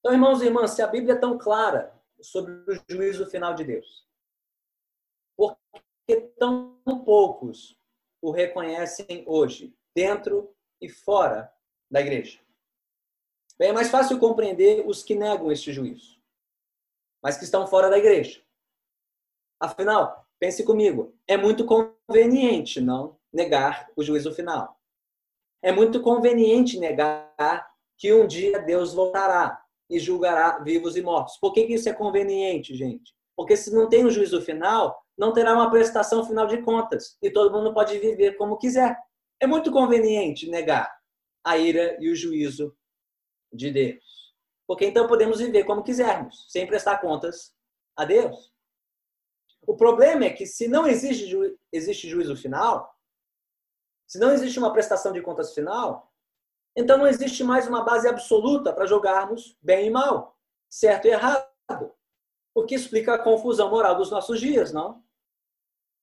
Então, 0.00 0.14
irmãos 0.14 0.40
e 0.40 0.46
irmãs, 0.46 0.70
se 0.70 0.80
a 0.80 0.86
Bíblia 0.86 1.14
é 1.14 1.18
tão 1.18 1.36
clara 1.36 1.94
sobre 2.20 2.52
o 2.52 2.82
juízo 2.88 3.26
final 3.26 3.54
de 3.54 3.64
Deus, 3.64 4.08
por 5.36 5.58
que 6.06 6.16
tão 6.38 6.80
poucos 7.04 7.78
o 8.22 8.30
reconhecem 8.30 9.22
hoje, 9.26 9.76
dentro 9.94 10.56
e 10.80 10.88
fora 10.88 11.52
da 11.90 12.00
igreja. 12.00 12.40
Bem, 13.58 13.68
é 13.68 13.72
mais 13.72 13.90
fácil 13.90 14.18
compreender 14.18 14.86
os 14.86 15.02
que 15.02 15.14
negam 15.14 15.52
este 15.52 15.72
juízo, 15.72 16.17
mas 17.22 17.36
que 17.36 17.44
estão 17.44 17.66
fora 17.66 17.90
da 17.90 17.98
igreja. 17.98 18.42
Afinal, 19.60 20.26
pense 20.38 20.64
comigo, 20.64 21.16
é 21.26 21.36
muito 21.36 21.64
conveniente 21.64 22.80
não 22.80 23.18
negar 23.32 23.88
o 23.96 24.02
juízo 24.02 24.32
final. 24.32 24.78
É 25.62 25.72
muito 25.72 26.00
conveniente 26.00 26.78
negar 26.78 27.68
que 27.96 28.12
um 28.12 28.26
dia 28.26 28.60
Deus 28.60 28.94
voltará 28.94 29.60
e 29.90 29.98
julgará 29.98 30.58
vivos 30.60 30.96
e 30.96 31.02
mortos. 31.02 31.36
Por 31.38 31.52
que 31.52 31.62
isso 31.62 31.88
é 31.88 31.92
conveniente, 31.92 32.74
gente? 32.76 33.12
Porque 33.36 33.56
se 33.56 33.74
não 33.74 33.88
tem 33.88 34.06
um 34.06 34.10
juízo 34.10 34.40
final, 34.42 35.00
não 35.16 35.32
terá 35.32 35.52
uma 35.54 35.70
prestação 35.70 36.24
final 36.24 36.46
de 36.46 36.62
contas 36.62 37.16
e 37.20 37.30
todo 37.30 37.52
mundo 37.52 37.74
pode 37.74 37.98
viver 37.98 38.36
como 38.36 38.58
quiser. 38.58 38.96
É 39.40 39.46
muito 39.46 39.72
conveniente 39.72 40.48
negar 40.48 40.92
a 41.44 41.56
ira 41.56 41.96
e 42.00 42.10
o 42.10 42.16
juízo 42.16 42.76
de 43.52 43.70
Deus. 43.70 44.17
Porque 44.68 44.84
então 44.84 45.06
podemos 45.06 45.38
viver 45.38 45.64
como 45.64 45.82
quisermos, 45.82 46.44
sem 46.50 46.66
prestar 46.66 46.98
contas 46.98 47.54
a 47.96 48.04
Deus. 48.04 48.52
O 49.66 49.74
problema 49.74 50.26
é 50.26 50.30
que 50.30 50.44
se 50.44 50.68
não 50.68 50.86
existe, 50.86 51.26
ju 51.26 51.58
existe 51.72 52.06
juízo 52.06 52.36
final, 52.36 52.94
se 54.06 54.18
não 54.18 54.30
existe 54.30 54.58
uma 54.58 54.72
prestação 54.72 55.10
de 55.10 55.22
contas 55.22 55.54
final, 55.54 56.12
então 56.76 56.98
não 56.98 57.06
existe 57.06 57.42
mais 57.42 57.66
uma 57.66 57.82
base 57.82 58.06
absoluta 58.06 58.70
para 58.70 58.86
jogarmos 58.86 59.56
bem 59.62 59.86
e 59.86 59.90
mal, 59.90 60.38
certo 60.68 61.06
e 61.06 61.10
errado. 61.12 61.48
O 62.54 62.64
que 62.64 62.74
explica 62.74 63.14
a 63.14 63.22
confusão 63.22 63.70
moral 63.70 63.96
dos 63.96 64.10
nossos 64.10 64.38
dias, 64.38 64.70
não? 64.70 65.02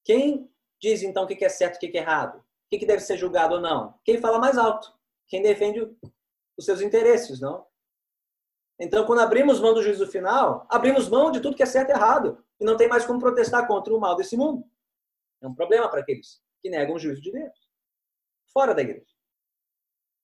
Quem 0.04 0.52
diz 0.82 1.04
então 1.04 1.26
o 1.26 1.28
que 1.28 1.46
é 1.46 1.50
certo 1.50 1.84
e 1.84 1.88
o 1.88 1.92
que 1.92 1.98
é 1.98 2.02
errado? 2.02 2.40
O 2.40 2.78
que 2.78 2.86
deve 2.86 3.02
ser 3.02 3.18
julgado 3.18 3.56
ou 3.56 3.62
não? 3.62 4.00
Quem 4.04 4.20
fala 4.20 4.40
mais 4.40 4.58
alto? 4.58 4.92
Quem 5.28 5.42
defende 5.42 5.82
os 6.58 6.66
seus 6.66 6.82
interesses, 6.82 7.40
não? 7.40 7.66
Então, 8.80 9.06
quando 9.06 9.20
abrimos 9.20 9.60
mão 9.60 9.74
do 9.74 9.82
juízo 9.82 10.06
final, 10.08 10.66
abrimos 10.70 11.08
mão 11.08 11.32
de 11.32 11.40
tudo 11.40 11.56
que 11.56 11.64
é 11.64 11.66
certo 11.66 11.90
e 11.90 11.94
errado. 11.94 12.44
E 12.60 12.66
não 12.66 12.76
tem 12.76 12.88
mais 12.88 13.06
como 13.06 13.20
protestar 13.20 13.68
contra 13.68 13.94
o 13.94 14.00
mal 14.00 14.16
desse 14.16 14.36
mundo. 14.36 14.66
É 15.42 15.48
um 15.48 15.56
problema 15.56 15.90
para 15.90 16.02
aqueles 16.02 16.42
que 16.62 16.70
negam 16.70 16.96
o 16.96 17.00
juízo 17.00 17.22
de 17.22 17.32
Deus. 17.32 17.54
Fora 18.52 18.74
da 18.74 18.82
igreja. 18.82 19.06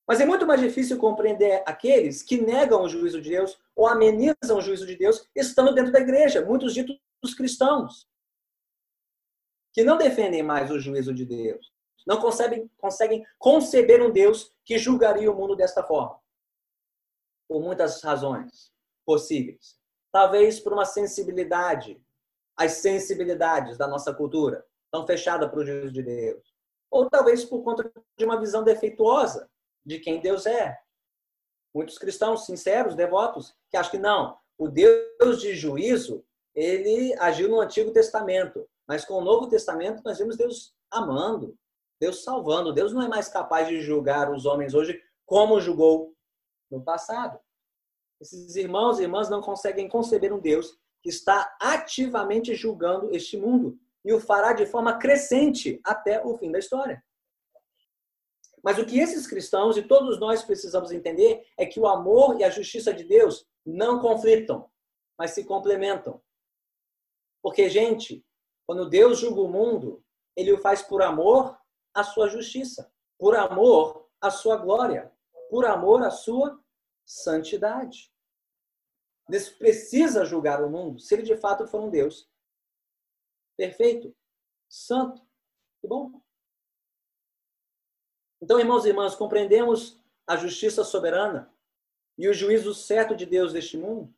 Mas 0.08 0.20
é 0.20 0.26
muito 0.26 0.46
mais 0.46 0.60
difícil 0.60 0.98
compreender 0.98 1.64
aqueles 1.66 2.22
que 2.22 2.42
negam 2.42 2.84
o 2.84 2.90
juízo 2.90 3.22
de 3.22 3.30
Deus 3.30 3.58
ou 3.76 3.88
amenizam 3.88 4.58
o 4.58 4.62
juízo 4.62 4.86
de 4.86 4.96
Deus 4.96 5.30
estando 5.36 5.74
dentro 5.74 5.92
da 5.92 6.00
igreja. 6.00 6.44
Muitos 6.44 6.74
ditos 6.74 7.00
cristãos 7.36 8.10
que 9.74 9.84
não 9.84 9.98
defendem 9.98 10.44
mais 10.44 10.70
o 10.70 10.80
juízo 10.80 11.14
de 11.14 11.26
Deus, 11.26 11.72
não 12.06 12.20
conseguem, 12.20 12.70
conseguem 12.78 13.26
conceber 13.38 14.02
um 14.02 14.12
Deus 14.12 14.54
que 14.66 14.78
julgaria 14.78 15.32
o 15.32 15.36
mundo 15.36 15.56
desta 15.56 15.84
forma. 15.84 16.20
Por 17.52 17.62
muitas 17.62 18.02
razões 18.02 18.72
possíveis. 19.06 19.78
Talvez 20.10 20.58
por 20.58 20.72
uma 20.72 20.86
sensibilidade, 20.86 22.02
as 22.56 22.76
sensibilidades 22.76 23.78
da 23.78 23.90
nossa 23.90 24.14
cultura, 24.14 24.66
tão 24.90 25.06
fechada 25.06 25.50
para 25.50 25.60
o 25.60 25.66
juízo 25.66 25.92
de 25.92 26.02
Deus. 26.02 26.56
Ou 26.90 27.10
talvez 27.10 27.44
por 27.44 27.62
conta 27.62 27.92
de 28.18 28.24
uma 28.24 28.40
visão 28.40 28.64
defeituosa 28.64 29.52
de 29.86 30.00
quem 30.00 30.22
Deus 30.22 30.46
é. 30.46 30.80
Muitos 31.76 31.98
cristãos 31.98 32.46
sinceros, 32.46 32.96
devotos, 32.96 33.54
que 33.70 33.76
acham 33.76 33.92
que 33.92 33.98
não, 33.98 34.38
o 34.58 34.70
Deus 34.70 35.42
de 35.42 35.54
juízo, 35.54 36.24
ele 36.56 37.14
agiu 37.20 37.50
no 37.50 37.60
Antigo 37.60 37.92
Testamento. 37.92 38.66
Mas 38.88 39.04
com 39.04 39.16
o 39.16 39.26
Novo 39.26 39.50
Testamento 39.50 40.02
nós 40.06 40.18
vemos 40.18 40.38
Deus 40.38 40.74
amando, 40.90 41.54
Deus 42.00 42.24
salvando. 42.24 42.72
Deus 42.72 42.94
não 42.94 43.02
é 43.02 43.10
mais 43.10 43.28
capaz 43.28 43.68
de 43.68 43.82
julgar 43.82 44.32
os 44.32 44.46
homens 44.46 44.74
hoje 44.74 45.04
como 45.26 45.60
julgou 45.60 46.16
no 46.72 46.84
passado. 46.84 47.40
Esses 48.20 48.56
irmãos 48.56 49.00
e 49.00 49.04
irmãs 49.04 49.30
não 49.30 49.42
conseguem 49.42 49.90
conceber 49.90 50.32
um 50.32 50.40
Deus 50.40 50.78
que 51.02 51.10
está 51.10 51.56
ativamente 51.60 52.54
julgando 52.56 53.14
este 53.14 53.36
mundo 53.36 53.78
e 54.06 54.14
o 54.14 54.20
fará 54.20 54.54
de 54.54 54.66
forma 54.66 54.98
crescente 54.98 55.80
até 55.84 56.24
o 56.24 56.38
fim 56.38 56.52
da 56.52 56.60
história. 56.60 57.04
Mas 58.64 58.78
o 58.78 58.86
que 58.86 59.00
esses 59.00 59.26
cristãos 59.26 59.76
e 59.76 59.82
todos 59.82 60.20
nós 60.20 60.44
precisamos 60.44 60.92
entender 60.92 61.44
é 61.58 61.66
que 61.66 61.80
o 61.80 61.88
amor 61.88 62.40
e 62.40 62.44
a 62.44 62.50
justiça 62.50 62.94
de 62.94 63.04
Deus 63.04 63.46
não 63.66 64.00
conflitam, 64.00 64.70
mas 65.18 65.32
se 65.32 65.44
complementam. 65.44 66.22
Porque, 67.42 67.68
gente, 67.70 68.24
quando 68.68 68.88
Deus 68.88 69.20
julga 69.20 69.42
o 69.42 69.48
mundo, 69.48 70.04
ele 70.36 70.52
o 70.52 70.60
faz 70.60 70.84
por 70.84 71.02
amor 71.02 71.58
à 71.94 72.04
sua 72.04 72.28
justiça, 72.28 72.92
por 73.18 73.36
amor 73.36 74.08
à 74.22 74.30
sua 74.30 74.58
glória, 74.58 75.12
por 75.50 75.66
amor 75.66 76.04
à 76.04 76.12
sua 76.12 76.61
santidade. 77.12 78.10
Deus 79.28 79.50
precisa 79.50 80.24
julgar 80.24 80.64
o 80.64 80.70
mundo 80.70 81.00
se 81.00 81.14
ele 81.14 81.24
de 81.24 81.36
fato 81.36 81.68
for 81.68 81.82
um 81.82 81.90
Deus 81.90 82.30
perfeito, 83.58 84.16
santo 84.70 85.22
e 85.84 85.88
bom. 85.88 86.22
Então, 88.42 88.60
irmãos 88.60 88.86
e 88.86 88.90
irmãs, 88.90 89.14
compreendemos 89.14 90.00
a 90.26 90.38
justiça 90.38 90.84
soberana 90.84 91.54
e 92.18 92.28
o 92.30 92.34
juízo 92.34 92.74
certo 92.74 93.16
de 93.16 93.26
Deus 93.26 93.52
deste 93.54 93.78
mundo? 93.78 94.14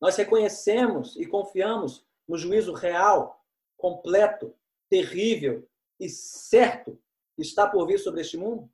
Nós 0.00 0.16
reconhecemos 0.16 1.16
e 1.16 1.26
confiamos 1.26 2.04
no 2.26 2.36
juízo 2.38 2.72
real, 2.72 3.44
completo, 3.76 4.56
terrível 4.88 5.68
e 6.00 6.08
certo 6.08 7.00
que 7.36 7.42
está 7.42 7.68
por 7.68 7.86
vir 7.86 7.98
sobre 7.98 8.22
este 8.22 8.36
mundo? 8.36 8.72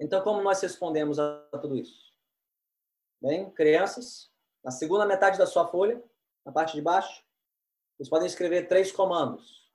Então, 0.00 0.22
como 0.22 0.42
nós 0.42 0.60
respondemos 0.60 1.18
a 1.18 1.46
tudo 1.60 1.76
isso? 1.76 2.10
Bem, 3.20 3.50
crianças, 3.52 4.32
na 4.64 4.70
segunda 4.70 5.06
metade 5.06 5.38
da 5.38 5.46
sua 5.46 5.68
folha, 5.68 6.02
na 6.44 6.50
parte 6.50 6.74
de 6.74 6.82
baixo, 6.82 7.22
vocês 7.96 8.08
podem 8.08 8.26
escrever 8.26 8.66
três 8.66 8.90
comandos. 8.90 9.70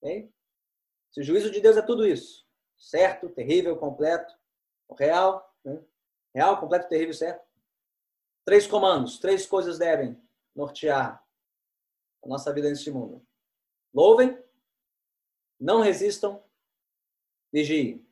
Okay? 0.00 0.32
Se 1.12 1.20
o 1.20 1.24
juízo 1.24 1.50
de 1.50 1.60
Deus 1.60 1.76
é 1.76 1.82
tudo 1.82 2.06
isso, 2.06 2.46
certo, 2.78 3.28
terrível, 3.28 3.76
completo, 3.76 4.34
real, 4.98 5.54
né? 5.62 5.84
real, 6.34 6.58
completo, 6.58 6.88
terrível, 6.88 7.12
certo, 7.12 7.46
Três 8.48 8.66
comandos, 8.66 9.18
três 9.18 9.44
coisas 9.44 9.76
devem 9.76 10.18
nortear 10.56 11.22
a 12.24 12.26
nossa 12.26 12.50
vida 12.50 12.70
neste 12.70 12.90
mundo. 12.90 13.22
Louvem, 13.92 14.42
não 15.60 15.82
resistam, 15.82 16.42
vigiem. 17.52 18.07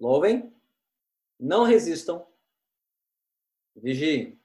Louvem, 0.00 0.54
não 1.38 1.64
resistam, 1.64 2.26
vigiem. 3.74 4.40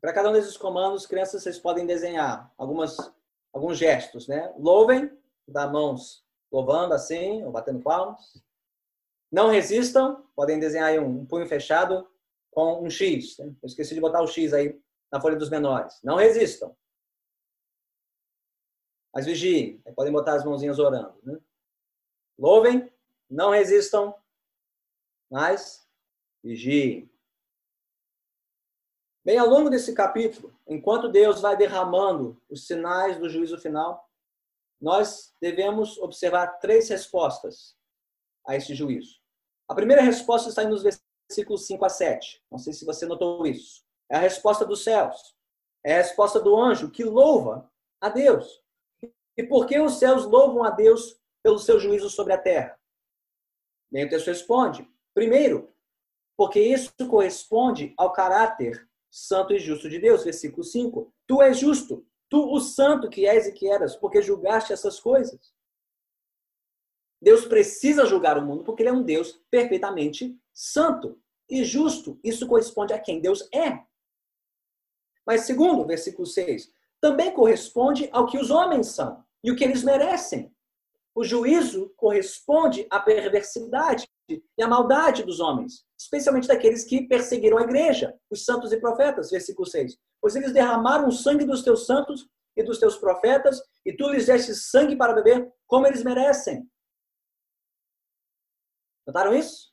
Para 0.00 0.12
cada 0.12 0.30
um 0.30 0.32
desses 0.32 0.56
comandos, 0.56 1.06
crianças, 1.06 1.42
vocês 1.42 1.58
podem 1.58 1.86
desenhar 1.86 2.52
algumas, 2.58 2.96
alguns 3.52 3.78
gestos, 3.78 4.28
né? 4.28 4.52
Louvem, 4.58 5.10
dá 5.46 5.66
mãos 5.66 6.24
louvando 6.50 6.94
assim, 6.94 7.44
ou 7.44 7.52
batendo 7.52 7.80
palmas. 7.80 8.42
Não 9.30 9.48
resistam, 9.48 10.26
podem 10.34 10.58
desenhar 10.58 10.88
aí 10.88 10.98
um, 10.98 11.20
um 11.20 11.26
punho 11.26 11.46
fechado 11.46 12.08
com 12.50 12.82
um 12.82 12.90
X. 12.90 13.38
Né? 13.38 13.46
Eu 13.62 13.66
esqueci 13.66 13.94
de 13.94 14.00
botar 14.00 14.22
o 14.22 14.26
X 14.26 14.52
aí 14.52 14.80
na 15.12 15.20
folha 15.20 15.36
dos 15.36 15.50
menores. 15.50 16.00
Não 16.02 16.16
resistam. 16.16 16.76
Mas 19.14 19.26
vigiem. 19.26 19.78
Podem 19.94 20.12
botar 20.12 20.34
as 20.34 20.44
mãozinhas 20.44 20.78
orando. 20.78 21.18
Né? 21.22 21.38
Louvem, 22.38 22.90
não 23.28 23.50
resistam, 23.50 24.14
mas 25.30 25.86
vigiem. 26.42 27.10
Bem, 29.24 29.38
ao 29.38 29.48
longo 29.48 29.68
desse 29.68 29.92
capítulo, 29.92 30.56
enquanto 30.66 31.08
Deus 31.08 31.40
vai 31.40 31.56
derramando 31.56 32.40
os 32.48 32.66
sinais 32.66 33.18
do 33.18 33.28
juízo 33.28 33.58
final, 33.58 34.08
nós 34.80 35.34
devemos 35.40 35.98
observar 35.98 36.58
três 36.58 36.88
respostas 36.88 37.76
a 38.46 38.54
esse 38.54 38.74
juízo. 38.74 39.20
A 39.68 39.74
primeira 39.74 40.02
resposta 40.02 40.48
está 40.48 40.62
nos 40.64 40.84
versículos 40.84 41.66
5 41.66 41.84
a 41.84 41.88
7. 41.88 42.42
Não 42.50 42.58
sei 42.58 42.72
se 42.72 42.84
você 42.84 43.04
notou 43.04 43.44
isso. 43.46 43.84
É 44.08 44.16
a 44.16 44.20
resposta 44.20 44.64
dos 44.64 44.84
céus. 44.84 45.34
É 45.84 45.94
a 45.94 46.02
resposta 46.02 46.38
do 46.38 46.56
anjo 46.56 46.90
que 46.90 47.02
louva 47.02 47.68
a 48.00 48.08
Deus. 48.08 48.62
E 49.36 49.42
por 49.42 49.66
que 49.66 49.78
os 49.80 49.98
céus 49.98 50.24
louvam 50.24 50.62
a 50.62 50.70
Deus 50.70 51.20
pelo 51.42 51.58
seu 51.58 51.80
juízo 51.80 52.08
sobre 52.08 52.32
a 52.32 52.38
terra? 52.38 52.75
Bem, 53.90 54.04
o 54.04 54.08
texto 54.08 54.26
responde. 54.26 54.88
Primeiro, 55.14 55.72
porque 56.36 56.60
isso 56.60 56.92
corresponde 57.08 57.94
ao 57.96 58.12
caráter 58.12 58.88
santo 59.10 59.52
e 59.54 59.58
justo 59.58 59.88
de 59.88 59.98
Deus. 59.98 60.24
Versículo 60.24 60.62
5. 60.62 61.12
Tu 61.26 61.42
és 61.42 61.58
justo, 61.58 62.06
tu 62.28 62.52
o 62.52 62.60
santo 62.60 63.08
que 63.08 63.26
és 63.26 63.46
e 63.46 63.52
que 63.52 63.68
eras, 63.68 63.96
porque 63.96 64.20
julgaste 64.20 64.72
essas 64.72 65.00
coisas. 65.00 65.54
Deus 67.20 67.46
precisa 67.46 68.04
julgar 68.04 68.36
o 68.36 68.42
mundo 68.42 68.62
porque 68.62 68.82
ele 68.82 68.90
é 68.90 68.92
um 68.92 69.02
Deus 69.02 69.40
perfeitamente 69.50 70.38
santo 70.52 71.20
e 71.48 71.64
justo. 71.64 72.20
Isso 72.22 72.46
corresponde 72.46 72.92
a 72.92 72.98
quem 72.98 73.20
Deus 73.20 73.48
é. 73.52 73.84
Mas 75.26 75.42
segundo, 75.42 75.86
versículo 75.86 76.26
6, 76.26 76.70
também 77.00 77.32
corresponde 77.32 78.08
ao 78.12 78.26
que 78.26 78.38
os 78.38 78.50
homens 78.50 78.88
são 78.88 79.24
e 79.42 79.50
o 79.50 79.56
que 79.56 79.64
eles 79.64 79.82
merecem. 79.82 80.54
O 81.16 81.24
juízo 81.24 81.94
corresponde 81.96 82.86
à 82.90 83.00
perversidade 83.00 84.06
e 84.28 84.62
à 84.62 84.68
maldade 84.68 85.22
dos 85.22 85.40
homens, 85.40 85.82
especialmente 85.98 86.46
daqueles 86.46 86.84
que 86.84 87.08
perseguiram 87.08 87.56
a 87.56 87.62
igreja, 87.62 88.14
os 88.30 88.44
santos 88.44 88.70
e 88.70 88.78
profetas, 88.78 89.30
versículo 89.30 89.66
6. 89.66 89.98
Pois 90.20 90.36
eles 90.36 90.52
derramaram 90.52 91.08
o 91.08 91.12
sangue 91.12 91.46
dos 91.46 91.62
teus 91.62 91.86
santos 91.86 92.28
e 92.54 92.62
dos 92.62 92.78
teus 92.78 92.98
profetas, 92.98 93.62
e 93.82 93.96
tu 93.96 94.10
lhes 94.10 94.26
deste 94.26 94.54
sangue 94.54 94.94
para 94.94 95.14
beber, 95.14 95.50
como 95.66 95.86
eles 95.86 96.04
merecem. 96.04 96.70
Notaram 99.06 99.34
isso? 99.34 99.72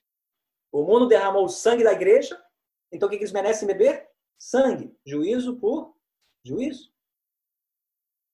O 0.71 0.85
mundo 0.85 1.09
derramou 1.09 1.43
o 1.43 1.49
sangue 1.49 1.83
da 1.83 1.91
igreja, 1.91 2.41
então 2.89 3.07
o 3.07 3.09
que 3.09 3.17
eles 3.17 3.33
merecem 3.33 3.67
beber? 3.67 4.09
Sangue. 4.39 4.97
Juízo 5.05 5.59
por 5.59 5.93
juízo. 6.45 6.93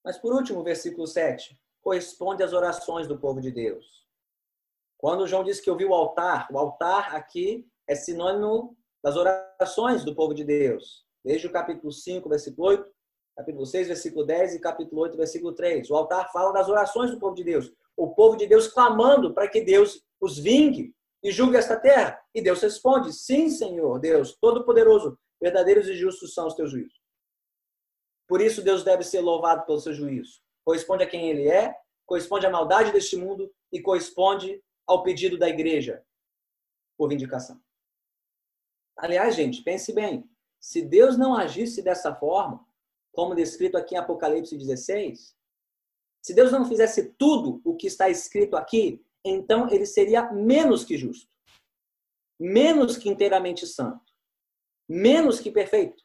Mas 0.05 0.19
por 0.19 0.31
último, 0.31 0.63
versículo 0.63 1.07
7, 1.07 1.59
corresponde 1.81 2.43
às 2.43 2.53
orações 2.53 3.07
do 3.07 3.17
povo 3.17 3.41
de 3.41 3.51
Deus. 3.51 3.99
Quando 4.97 5.27
João 5.27 5.43
disse 5.43 5.61
que 5.61 5.71
ouviu 5.71 5.89
o 5.89 5.93
altar, 5.93 6.47
o 6.51 6.57
altar 6.57 7.15
aqui 7.15 7.65
é 7.87 7.95
sinônimo 7.95 8.77
das 9.03 9.15
orações 9.15 10.03
do 10.03 10.13
povo 10.13 10.33
de 10.33 10.43
Deus. 10.43 11.05
Desde 11.23 11.47
o 11.47 11.51
capítulo 11.51 11.91
5, 11.91 12.27
versículo 12.27 12.67
8, 12.67 12.91
capítulo 13.37 13.65
6, 13.65 13.87
versículo 13.87 14.25
10 14.25 14.55
e 14.55 14.59
capítulo 14.59 15.01
8, 15.01 15.17
versículo 15.17 15.53
3. 15.53 15.89
O 15.89 15.95
altar 15.95 16.31
fala 16.31 16.51
das 16.51 16.67
orações 16.67 17.11
do 17.11 17.19
povo 17.19 17.33
de 17.33 17.43
Deus. 17.43 17.71
O 17.95 18.13
povo 18.13 18.35
de 18.35 18.45
Deus 18.45 18.67
clamando 18.67 19.33
para 19.33 19.47
que 19.47 19.61
Deus 19.61 20.01
os 20.19 20.37
vingue 20.37 20.93
e 21.23 21.31
julgue 21.31 21.57
esta 21.57 21.79
terra. 21.79 22.19
E 22.35 22.41
Deus 22.41 22.61
responde: 22.61 23.13
Sim, 23.13 23.49
Senhor, 23.49 23.99
Deus, 23.99 24.37
Todo-Poderoso, 24.39 25.17
verdadeiros 25.41 25.87
e 25.87 25.95
justos 25.95 26.33
são 26.33 26.47
os 26.47 26.53
teus 26.53 26.71
juízos. 26.71 26.99
Por 28.27 28.41
isso, 28.41 28.61
Deus 28.61 28.83
deve 28.83 29.03
ser 29.03 29.21
louvado 29.21 29.65
pelo 29.65 29.79
seu 29.79 29.93
juízo. 29.93 30.41
Corresponde 30.69 31.03
a 31.03 31.09
quem 31.09 31.27
ele 31.27 31.47
é, 31.47 31.75
corresponde 32.05 32.45
à 32.45 32.49
maldade 32.51 32.91
deste 32.91 33.17
mundo 33.17 33.51
e 33.71 33.81
corresponde 33.81 34.63
ao 34.85 35.01
pedido 35.01 35.35
da 35.35 35.49
igreja 35.49 36.05
por 36.95 37.09
vindicação. 37.09 37.59
Aliás, 38.95 39.33
gente, 39.33 39.63
pense 39.63 39.91
bem: 39.91 40.29
se 40.59 40.83
Deus 40.83 41.17
não 41.17 41.35
agisse 41.35 41.81
dessa 41.81 42.13
forma, 42.13 42.63
como 43.11 43.33
descrito 43.33 43.79
aqui 43.79 43.95
em 43.95 43.97
Apocalipse 43.97 44.55
16, 44.55 45.35
se 46.21 46.35
Deus 46.35 46.51
não 46.51 46.63
fizesse 46.63 47.15
tudo 47.17 47.59
o 47.65 47.75
que 47.75 47.87
está 47.87 48.07
escrito 48.07 48.55
aqui, 48.55 49.03
então 49.25 49.67
ele 49.71 49.87
seria 49.87 50.31
menos 50.31 50.83
que 50.83 50.95
justo, 50.95 51.27
menos 52.39 52.95
que 52.95 53.09
inteiramente 53.09 53.65
santo, 53.65 54.13
menos 54.87 55.39
que 55.39 55.49
perfeito. 55.49 56.03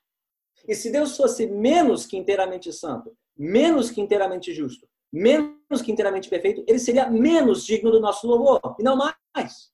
E 0.67 0.75
se 0.75 0.91
Deus 0.91 1.19
fosse 1.19 1.47
menos 1.47 2.07
que 2.07 2.17
inteiramente 2.17 2.73
santo, 2.73 3.15
menos 3.37 3.91
que 3.91 4.01
inteiramente 4.01 4.53
justo, 4.53 4.89
menos 5.13 5.83
que 5.83 5.93
inteiramente 5.93 6.29
perfeito, 6.29 6.65
ele 6.67 6.79
seria 6.79 7.09
menos 7.09 7.65
digno 7.65 7.91
do 7.91 8.01
nosso 8.01 8.27
louvor, 8.27 8.61
e 8.79 8.83
não 8.83 8.97
mais. 8.97 9.73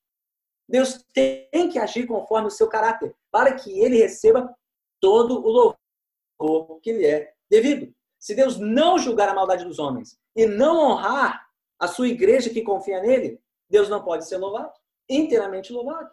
Deus 0.68 1.04
tem 1.12 1.68
que 1.70 1.78
agir 1.78 2.06
conforme 2.06 2.48
o 2.48 2.50
seu 2.50 2.68
caráter, 2.68 3.14
para 3.30 3.54
que 3.54 3.80
ele 3.80 3.96
receba 3.96 4.54
todo 5.00 5.40
o 5.44 5.76
louvor 6.38 6.80
que 6.80 6.92
lhe 6.92 7.06
é 7.06 7.32
devido. 7.50 7.92
Se 8.18 8.34
Deus 8.34 8.58
não 8.58 8.98
julgar 8.98 9.28
a 9.28 9.34
maldade 9.34 9.64
dos 9.64 9.78
homens 9.78 10.18
e 10.36 10.46
não 10.46 10.78
honrar 10.78 11.48
a 11.78 11.88
sua 11.88 12.08
igreja 12.08 12.50
que 12.50 12.62
confia 12.62 13.00
nele, 13.00 13.40
Deus 13.68 13.88
não 13.88 14.04
pode 14.04 14.28
ser 14.28 14.36
louvado, 14.36 14.72
inteiramente 15.08 15.72
louvado. 15.72 16.10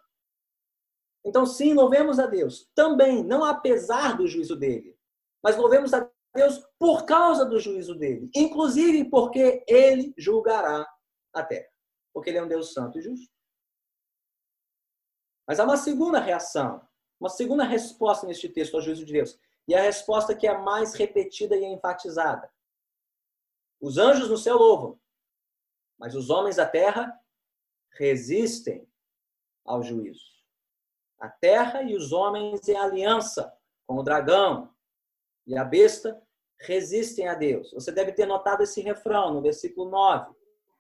Então, 1.25 1.45
sim, 1.45 1.73
louvemos 1.73 2.19
a 2.19 2.25
Deus 2.25 2.69
também, 2.73 3.23
não 3.23 3.43
apesar 3.43 4.15
do 4.15 4.27
juízo 4.27 4.55
dele, 4.55 4.97
mas 5.43 5.57
louvemos 5.57 5.93
a 5.93 6.09
Deus 6.37 6.63
por 6.79 7.05
causa 7.05 7.45
do 7.45 7.59
juízo 7.59 7.95
dele, 7.95 8.29
inclusive 8.35 9.09
porque 9.09 9.63
ele 9.67 10.13
julgará 10.17 10.87
a 11.33 11.43
terra, 11.43 11.67
porque 12.13 12.29
ele 12.29 12.37
é 12.37 12.43
um 12.43 12.47
Deus 12.47 12.73
santo 12.73 12.97
e 12.97 13.01
justo. 13.01 13.29
Mas 15.47 15.59
há 15.59 15.63
uma 15.63 15.77
segunda 15.77 16.19
reação, 16.19 16.87
uma 17.19 17.29
segunda 17.29 17.63
resposta 17.63 18.25
neste 18.27 18.47
texto 18.47 18.75
ao 18.75 18.81
juízo 18.81 19.05
de 19.05 19.13
Deus, 19.13 19.39
e 19.67 19.75
a 19.75 19.81
resposta 19.81 20.35
que 20.35 20.47
é 20.47 20.57
mais 20.57 20.93
repetida 20.93 21.55
e 21.55 21.65
enfatizada. 21.65 22.49
Os 23.81 23.97
anjos 23.97 24.29
no 24.29 24.37
céu 24.37 24.57
louvam, 24.57 24.99
mas 25.97 26.15
os 26.15 26.29
homens 26.29 26.55
da 26.55 26.65
terra 26.65 27.19
resistem 27.91 28.87
ao 29.65 29.83
juízo. 29.83 30.37
A 31.19 31.29
terra 31.29 31.83
e 31.83 31.95
os 31.95 32.11
homens 32.11 32.67
em 32.67 32.75
aliança 32.75 33.51
com 33.85 33.97
o 33.97 34.03
dragão 34.03 34.73
e 35.47 35.57
a 35.57 35.63
besta 35.63 36.21
resistem 36.59 37.27
a 37.27 37.35
Deus. 37.35 37.71
Você 37.71 37.91
deve 37.91 38.11
ter 38.11 38.25
notado 38.25 38.63
esse 38.63 38.81
refrão 38.81 39.33
no 39.33 39.41
versículo 39.41 39.89
9, 39.89 40.33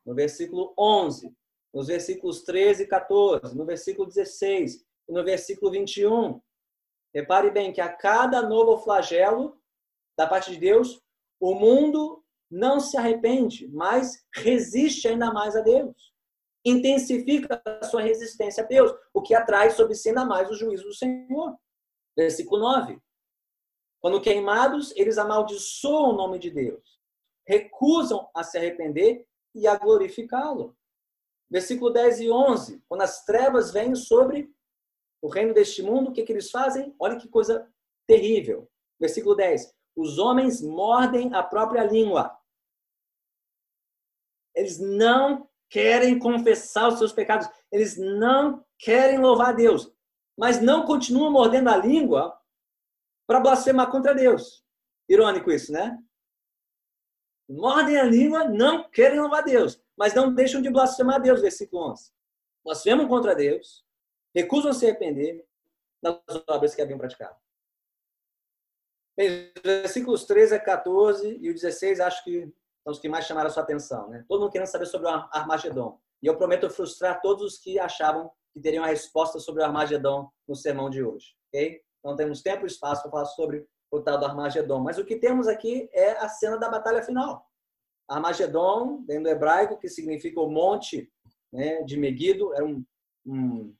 no 0.05 0.15
versículo 0.15 0.73
11, 0.77 1.33
nos 1.73 1.87
versículos 1.87 2.43
13 2.43 2.83
e 2.83 2.87
14, 2.87 3.55
no 3.55 3.65
versículo 3.65 4.07
16 4.07 4.85
e 5.07 5.13
no 5.13 5.23
versículo 5.23 5.71
21. 5.71 6.41
Repare 7.13 7.51
bem 7.51 7.71
que 7.71 7.81
a 7.81 7.89
cada 7.89 8.41
novo 8.41 8.77
flagelo 8.83 9.59
da 10.17 10.25
parte 10.27 10.51
de 10.51 10.59
Deus, 10.59 11.01
o 11.39 11.53
mundo 11.53 12.23
não 12.49 12.79
se 12.79 12.97
arrepende, 12.97 13.67
mas 13.67 14.25
resiste 14.33 15.07
ainda 15.07 15.31
mais 15.31 15.55
a 15.55 15.61
Deus 15.61 16.07
intensifica 16.69 17.61
a 17.65 17.83
sua 17.83 18.01
resistência 18.01 18.63
a 18.63 18.67
Deus, 18.67 18.93
o 19.13 19.21
que 19.21 19.33
atrai 19.33 19.71
sobre 19.71 19.95
si 19.95 20.09
ainda 20.09 20.25
mais 20.25 20.49
o 20.49 20.55
juízo 20.55 20.83
do 20.83 20.93
Senhor. 20.93 21.55
Versículo 22.15 22.61
9. 22.61 22.99
Quando 24.01 24.21
queimados, 24.21 24.93
eles 24.95 25.17
amaldiçoam 25.17 26.11
o 26.11 26.15
nome 26.15 26.39
de 26.39 26.51
Deus, 26.51 26.99
recusam 27.45 28.29
a 28.35 28.43
se 28.43 28.57
arrepender 28.57 29.25
e 29.55 29.67
a 29.67 29.75
glorificá-lo. 29.75 30.77
Versículo 31.49 31.91
10 31.91 32.21
e 32.21 32.29
11. 32.29 32.83
Quando 32.87 33.01
as 33.01 33.23
trevas 33.23 33.71
vêm 33.71 33.95
sobre 33.95 34.51
o 35.21 35.27
reino 35.27 35.53
deste 35.53 35.81
mundo, 35.81 36.09
o 36.09 36.13
que, 36.13 36.23
que 36.23 36.31
eles 36.31 36.51
fazem? 36.51 36.93
Olha 36.99 37.17
que 37.17 37.27
coisa 37.27 37.67
terrível. 38.05 38.69
Versículo 38.99 39.35
10. 39.35 39.73
Os 39.95 40.19
homens 40.19 40.61
mordem 40.61 41.33
a 41.33 41.41
própria 41.41 41.83
língua. 41.83 42.37
Eles 44.53 44.79
não 44.79 45.49
querem 45.69 46.19
confessar 46.19 46.87
os 46.89 46.97
seus 46.97 47.11
pecados, 47.11 47.47
eles 47.71 47.97
não 47.97 48.63
querem 48.79 49.19
louvar 49.19 49.55
Deus, 49.55 49.91
mas 50.37 50.61
não 50.61 50.85
continuam 50.85 51.31
mordendo 51.31 51.69
a 51.69 51.77
língua 51.77 52.36
para 53.27 53.41
blasfemar 53.41 53.91
contra 53.91 54.15
Deus. 54.15 54.65
Irônico 55.07 55.51
isso, 55.51 55.71
né? 55.71 55.97
Mordem 57.49 57.97
a 57.97 58.03
língua, 58.03 58.45
não 58.45 58.89
querem 58.89 59.19
louvar 59.19 59.43
Deus, 59.43 59.81
mas 59.95 60.13
não 60.13 60.33
deixam 60.33 60.61
de 60.61 60.69
blasfemar 60.69 61.21
Deus, 61.21 61.41
versículo 61.41 61.91
11. 61.91 62.11
Blasfemam 62.63 63.07
contra 63.07 63.35
Deus, 63.35 63.85
recusam 64.33 64.73
se 64.73 64.85
arrepender 64.85 65.45
das 66.01 66.19
obras 66.47 66.73
que 66.73 66.81
haviam 66.81 66.97
praticado. 66.97 67.35
Versículos 69.63 70.25
13 70.25 70.55
a 70.55 70.59
14 70.59 71.37
e 71.41 71.49
o 71.49 71.53
16 71.53 71.99
acho 71.99 72.23
que 72.23 72.41
são 72.83 72.91
os 72.91 72.99
que 72.99 73.09
mais 73.09 73.25
chamaram 73.25 73.47
a 73.47 73.49
sua 73.49 73.63
atenção. 73.63 74.09
Né? 74.09 74.23
Todo 74.27 74.41
mundo 74.41 74.51
querendo 74.51 74.67
saber 74.67 74.85
sobre 74.85 75.07
o 75.07 75.09
Armagedon. 75.09 75.99
E 76.21 76.27
eu 76.27 76.37
prometo 76.37 76.69
frustrar 76.69 77.21
todos 77.21 77.43
os 77.43 77.57
que 77.57 77.79
achavam 77.79 78.31
que 78.53 78.59
teriam 78.59 78.83
a 78.83 78.87
resposta 78.87 79.39
sobre 79.39 79.61
o 79.61 79.65
Armagedon 79.65 80.29
no 80.47 80.55
sermão 80.55 80.89
de 80.89 81.03
hoje. 81.03 81.35
Ok? 81.47 81.81
Não 82.03 82.15
temos 82.15 82.41
tempo 82.41 82.65
e 82.65 82.67
espaço 82.67 83.01
para 83.03 83.11
falar 83.11 83.25
sobre 83.25 83.67
o 83.91 84.01
tal 84.01 84.19
do 84.19 84.25
Armagedon. 84.25 84.79
Mas 84.79 84.97
o 84.97 85.05
que 85.05 85.17
temos 85.17 85.47
aqui 85.47 85.89
é 85.93 86.11
a 86.11 86.29
cena 86.29 86.57
da 86.57 86.69
batalha 86.69 87.03
final. 87.03 87.45
Armagedon, 88.07 89.03
dentro 89.05 89.23
do 89.23 89.29
hebraico, 89.29 89.77
que 89.77 89.89
significa 89.89 90.39
o 90.39 90.49
monte 90.49 91.11
né, 91.51 91.83
de 91.83 91.97
Megido, 91.97 92.53
era 92.53 92.65
um, 92.65 92.83
um, 93.25 93.75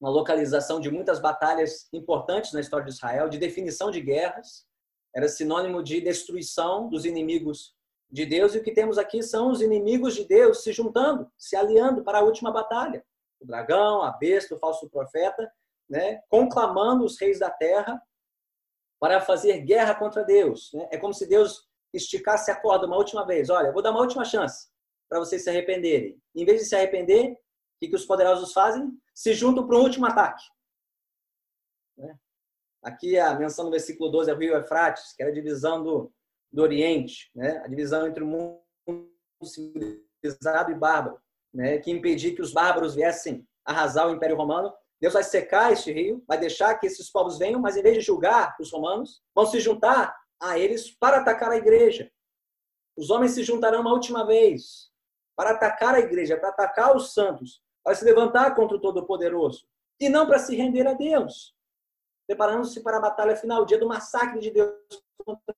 uma 0.00 0.10
localização 0.10 0.80
de 0.80 0.90
muitas 0.90 1.18
batalhas 1.18 1.88
importantes 1.92 2.52
na 2.52 2.60
história 2.60 2.86
de 2.86 2.92
Israel, 2.92 3.28
de 3.28 3.38
definição 3.38 3.90
de 3.90 4.00
guerras. 4.00 4.66
Era 5.14 5.28
sinônimo 5.28 5.82
de 5.82 6.00
destruição 6.00 6.88
dos 6.88 7.04
inimigos 7.04 7.74
de 8.10 8.24
Deus 8.26 8.54
e 8.54 8.58
o 8.58 8.62
que 8.62 8.72
temos 8.72 8.98
aqui 8.98 9.22
são 9.22 9.50
os 9.50 9.60
inimigos 9.60 10.14
de 10.14 10.24
Deus 10.24 10.62
se 10.62 10.72
juntando, 10.72 11.30
se 11.36 11.56
aliando 11.56 12.04
para 12.04 12.18
a 12.18 12.22
última 12.22 12.52
batalha. 12.52 13.04
O 13.40 13.46
dragão, 13.46 14.02
a 14.02 14.12
besta, 14.12 14.54
o 14.54 14.58
falso 14.58 14.88
profeta, 14.88 15.50
né, 15.88 16.20
conclamando 16.28 17.04
os 17.04 17.18
reis 17.18 17.38
da 17.38 17.50
terra 17.50 18.00
para 19.00 19.20
fazer 19.20 19.60
guerra 19.60 19.94
contra 19.94 20.24
Deus. 20.24 20.70
Né? 20.72 20.88
É 20.90 20.98
como 20.98 21.12
se 21.12 21.26
Deus 21.26 21.68
esticasse 21.92 22.50
a 22.50 22.60
corda 22.60 22.86
uma 22.86 22.96
última 22.96 23.26
vez. 23.26 23.50
Olha, 23.50 23.72
vou 23.72 23.82
dar 23.82 23.90
uma 23.90 24.00
última 24.00 24.24
chance 24.24 24.68
para 25.08 25.18
vocês 25.18 25.44
se 25.44 25.50
arrependerem. 25.50 26.20
Em 26.34 26.44
vez 26.44 26.60
de 26.60 26.66
se 26.66 26.74
arrepender, 26.74 27.32
o 27.32 27.36
que, 27.80 27.88
que 27.88 27.94
os 27.94 28.06
poderosos 28.06 28.52
fazem? 28.52 28.90
Se 29.14 29.32
juntam 29.32 29.66
para 29.66 29.76
um 29.76 29.82
último 29.82 30.06
ataque. 30.06 30.42
Né? 31.96 32.18
Aqui 32.82 33.18
a 33.18 33.34
menção 33.38 33.64
no 33.64 33.70
versículo 33.70 34.10
12 34.10 34.30
é 34.30 34.34
o 34.34 34.38
rio 34.38 34.56
Efrates, 34.56 35.12
que 35.14 35.22
era 35.22 35.30
a 35.30 35.34
divisão 35.34 35.82
do, 35.82 36.12
do 36.52 36.62
Oriente, 36.62 37.30
né? 37.34 37.58
a 37.64 37.68
divisão 37.68 38.06
entre 38.06 38.24
o 38.24 38.26
mundo 38.26 38.60
civilizado 39.44 40.72
e 40.72 40.74
bárbaro, 40.74 41.20
né? 41.52 41.78
que 41.78 41.90
impedia 41.90 42.34
que 42.34 42.42
os 42.42 42.52
bárbaros 42.52 42.94
viessem 42.94 43.46
arrasar 43.64 44.08
o 44.08 44.12
Império 44.12 44.36
Romano. 44.36 44.74
Deus 45.04 45.12
vai 45.12 45.22
secar 45.22 45.70
este 45.70 45.92
rio, 45.92 46.24
vai 46.26 46.38
deixar 46.38 46.78
que 46.78 46.86
esses 46.86 47.10
povos 47.10 47.36
venham, 47.36 47.60
mas 47.60 47.76
em 47.76 47.82
vez 47.82 47.96
de 47.96 48.00
julgar 48.00 48.56
os 48.58 48.72
romanos, 48.72 49.22
vão 49.34 49.44
se 49.44 49.60
juntar 49.60 50.18
a 50.40 50.58
eles 50.58 50.96
para 50.96 51.18
atacar 51.18 51.50
a 51.50 51.58
igreja. 51.58 52.10
Os 52.96 53.10
homens 53.10 53.32
se 53.32 53.42
juntarão 53.42 53.82
uma 53.82 53.92
última 53.92 54.26
vez 54.26 54.90
para 55.36 55.50
atacar 55.50 55.94
a 55.94 56.00
igreja, 56.00 56.38
para 56.38 56.48
atacar 56.48 56.96
os 56.96 57.12
santos, 57.12 57.62
para 57.84 57.94
se 57.94 58.02
levantar 58.02 58.54
contra 58.54 58.78
o 58.78 58.80
Todo-Poderoso 58.80 59.68
e 60.00 60.08
não 60.08 60.26
para 60.26 60.38
se 60.38 60.56
render 60.56 60.86
a 60.86 60.94
Deus, 60.94 61.54
preparando-se 62.26 62.82
para 62.82 62.96
a 62.96 63.00
batalha 63.00 63.36
final, 63.36 63.60
o 63.60 63.66
dia 63.66 63.78
do 63.78 63.86
massacre 63.86 64.40
de 64.40 64.50
Deus 64.52 64.72
contra. 65.22 65.54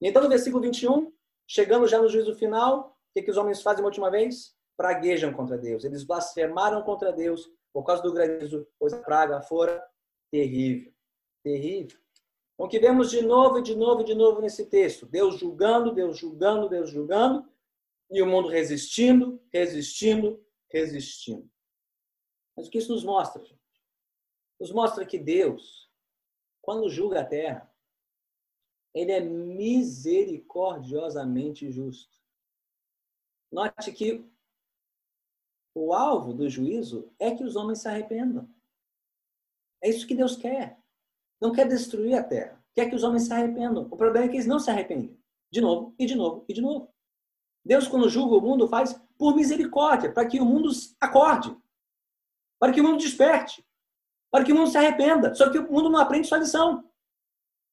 Então, 0.00 0.22
no 0.22 0.30
versículo 0.30 0.62
21, 0.62 1.12
chegando 1.46 1.86
já 1.86 2.00
no 2.00 2.08
juízo 2.08 2.34
final, 2.34 2.96
o 3.10 3.12
que, 3.12 3.20
que 3.20 3.30
os 3.30 3.36
homens 3.36 3.60
fazem 3.60 3.84
uma 3.84 3.88
última 3.88 4.10
vez? 4.10 4.55
Praguejam 4.76 5.32
contra 5.32 5.56
Deus. 5.56 5.84
Eles 5.84 6.04
blasfemaram 6.04 6.82
contra 6.82 7.12
Deus 7.12 7.50
por 7.72 7.84
causa 7.84 8.02
do 8.02 8.12
granizo, 8.12 8.66
pois 8.78 8.92
a 8.92 9.02
praga 9.02 9.40
fora 9.42 9.82
terrível. 10.30 10.92
Terrível. 11.42 11.98
Então, 12.54 12.66
o 12.66 12.68
que 12.68 12.78
vemos 12.78 13.10
de 13.10 13.22
novo 13.22 13.58
e 13.58 13.62
de 13.62 13.76
novo 13.76 14.00
e 14.00 14.04
de 14.04 14.14
novo 14.14 14.40
nesse 14.40 14.66
texto? 14.66 15.06
Deus 15.06 15.38
julgando, 15.38 15.94
Deus 15.94 16.18
julgando, 16.18 16.68
Deus 16.68 16.90
julgando, 16.90 17.48
e 18.10 18.22
o 18.22 18.26
mundo 18.26 18.48
resistindo, 18.48 19.40
resistindo, 19.52 20.42
resistindo. 20.70 21.48
Mas 22.56 22.66
o 22.66 22.70
que 22.70 22.78
isso 22.78 22.92
nos 22.92 23.04
mostra, 23.04 23.44
gente? 23.44 23.60
Nos 24.58 24.72
mostra 24.72 25.04
que 25.04 25.18
Deus, 25.18 25.90
quando 26.62 26.88
julga 26.88 27.20
a 27.20 27.24
terra, 27.24 27.70
ele 28.94 29.12
é 29.12 29.20
misericordiosamente 29.20 31.70
justo. 31.70 32.16
Note 33.52 33.92
que 33.92 34.26
o 35.76 35.92
alvo 35.92 36.32
do 36.32 36.48
juízo 36.48 37.12
é 37.18 37.30
que 37.30 37.44
os 37.44 37.54
homens 37.54 37.80
se 37.80 37.88
arrependam. 37.88 38.48
É 39.82 39.90
isso 39.90 40.06
que 40.06 40.14
Deus 40.14 40.34
quer. 40.34 40.80
Não 41.38 41.52
quer 41.52 41.68
destruir 41.68 42.14
a 42.14 42.22
terra. 42.22 42.64
Quer 42.74 42.88
que 42.88 42.96
os 42.96 43.04
homens 43.04 43.24
se 43.24 43.32
arrependam. 43.34 43.86
O 43.90 43.96
problema 43.96 44.24
é 44.24 44.28
que 44.30 44.36
eles 44.36 44.46
não 44.46 44.58
se 44.58 44.70
arrependem. 44.70 45.20
De 45.52 45.60
novo, 45.60 45.94
e 45.98 46.06
de 46.06 46.14
novo, 46.14 46.46
e 46.48 46.54
de 46.54 46.62
novo. 46.62 46.88
Deus, 47.62 47.86
quando 47.86 48.08
julga 48.08 48.36
o 48.36 48.40
mundo, 48.40 48.66
faz 48.66 48.98
por 49.18 49.36
misericórdia, 49.36 50.10
para 50.10 50.26
que 50.26 50.40
o 50.40 50.46
mundo 50.46 50.70
acorde, 50.98 51.54
para 52.58 52.72
que 52.72 52.80
o 52.80 52.84
mundo 52.84 52.96
desperte, 52.96 53.62
para 54.30 54.44
que 54.44 54.52
o 54.52 54.56
mundo 54.56 54.70
se 54.70 54.78
arrependa. 54.78 55.34
Só 55.34 55.50
que 55.50 55.58
o 55.58 55.70
mundo 55.70 55.90
não 55.90 55.98
aprende 55.98 56.26
sua 56.26 56.38
lição. 56.38 56.88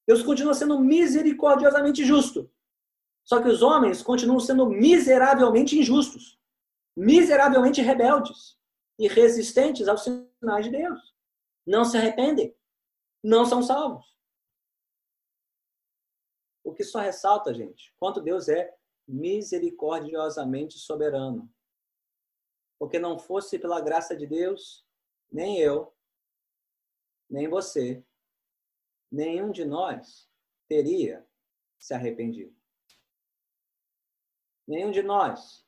Deus 0.06 0.22
continua 0.22 0.54
sendo 0.54 0.78
misericordiosamente 0.78 2.04
justo. 2.04 2.52
Só 3.24 3.42
que 3.42 3.48
os 3.48 3.62
homens 3.62 4.04
continuam 4.04 4.42
sendo 4.42 4.70
miseravelmente 4.70 5.80
injustos, 5.80 6.38
miseravelmente 6.95 7.82
rebeldes 7.82 8.58
e 8.99 9.08
resistentes 9.08 9.88
aos 9.88 10.03
sinais 10.03 10.65
de 10.65 10.71
Deus. 10.71 11.13
Não 11.65 11.84
se 11.86 11.97
arrependem, 11.97 12.56
não 13.23 13.45
são 13.45 13.62
salvos. 13.63 14.06
O 16.63 16.73
que 16.73 16.84
só 16.84 16.99
ressalta, 16.99 17.53
gente, 17.53 17.93
quanto 17.97 18.21
Deus 18.21 18.47
é 18.47 18.75
misericordiosamente 19.08 20.77
soberano. 20.79 21.51
Porque 22.79 22.99
não 22.99 23.19
fosse 23.19 23.60
pela 23.60 23.82
graça 23.82 24.15
de 24.15 24.25
Deus, 24.25 24.86
nem 25.32 25.60
eu, 25.60 25.93
nem 27.29 27.47
você, 27.47 28.06
nenhum 29.12 29.51
de 29.51 29.65
nós 29.65 30.29
teria 30.67 31.27
se 31.77 31.93
arrependido. 31.93 32.56
Nenhum 34.67 34.91
de 34.91 35.03
nós 35.03 35.62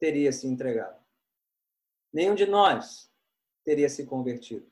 teria 0.00 0.32
se 0.32 0.48
entregado. 0.48 0.98
Nenhum 2.12 2.34
de 2.34 2.46
nós 2.46 3.12
teria 3.64 3.88
se 3.88 4.06
convertido. 4.06 4.68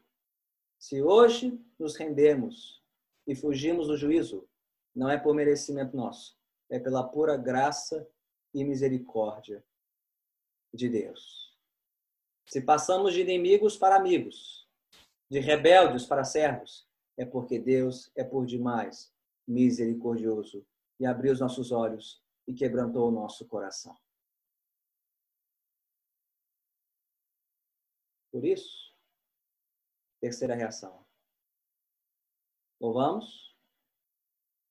Se 0.79 1.03
hoje 1.03 1.63
nos 1.79 1.95
rendemos 1.95 2.83
e 3.27 3.35
fugimos 3.35 3.87
do 3.87 3.97
juízo, 3.97 4.49
não 4.95 5.09
é 5.09 5.19
por 5.19 5.35
merecimento 5.35 5.97
nosso, 5.97 6.37
é 6.71 6.81
pela 6.81 7.05
pura 7.05 7.37
graça 7.37 8.09
e 8.55 8.65
misericórdia 8.65 9.65
de 10.73 10.89
Deus. 10.89 11.57
Se 12.47 12.63
passamos 12.63 13.13
de 13.13 13.21
inimigos 13.21 13.77
para 13.77 13.97
amigos, 13.97 14.67
de 15.31 15.39
rebeldes 15.39 16.07
para 16.07 16.25
servos, 16.25 16.89
é 17.17 17.25
porque 17.25 17.59
Deus 17.59 18.11
é 18.17 18.25
por 18.25 18.47
demais 18.47 19.13
misericordioso 19.47 20.67
e 20.99 21.07
abriu 21.07 21.33
os 21.33 21.41
nossos 21.41 21.71
olhos 21.71 22.23
e 22.47 22.55
quebrantou 22.55 23.09
o 23.09 23.13
nosso 23.13 23.47
coração. 23.47 23.95
Por 28.39 28.45
isso, 28.45 28.95
terceira 30.21 30.55
reação. 30.55 31.05
Louvamos, 32.81 33.53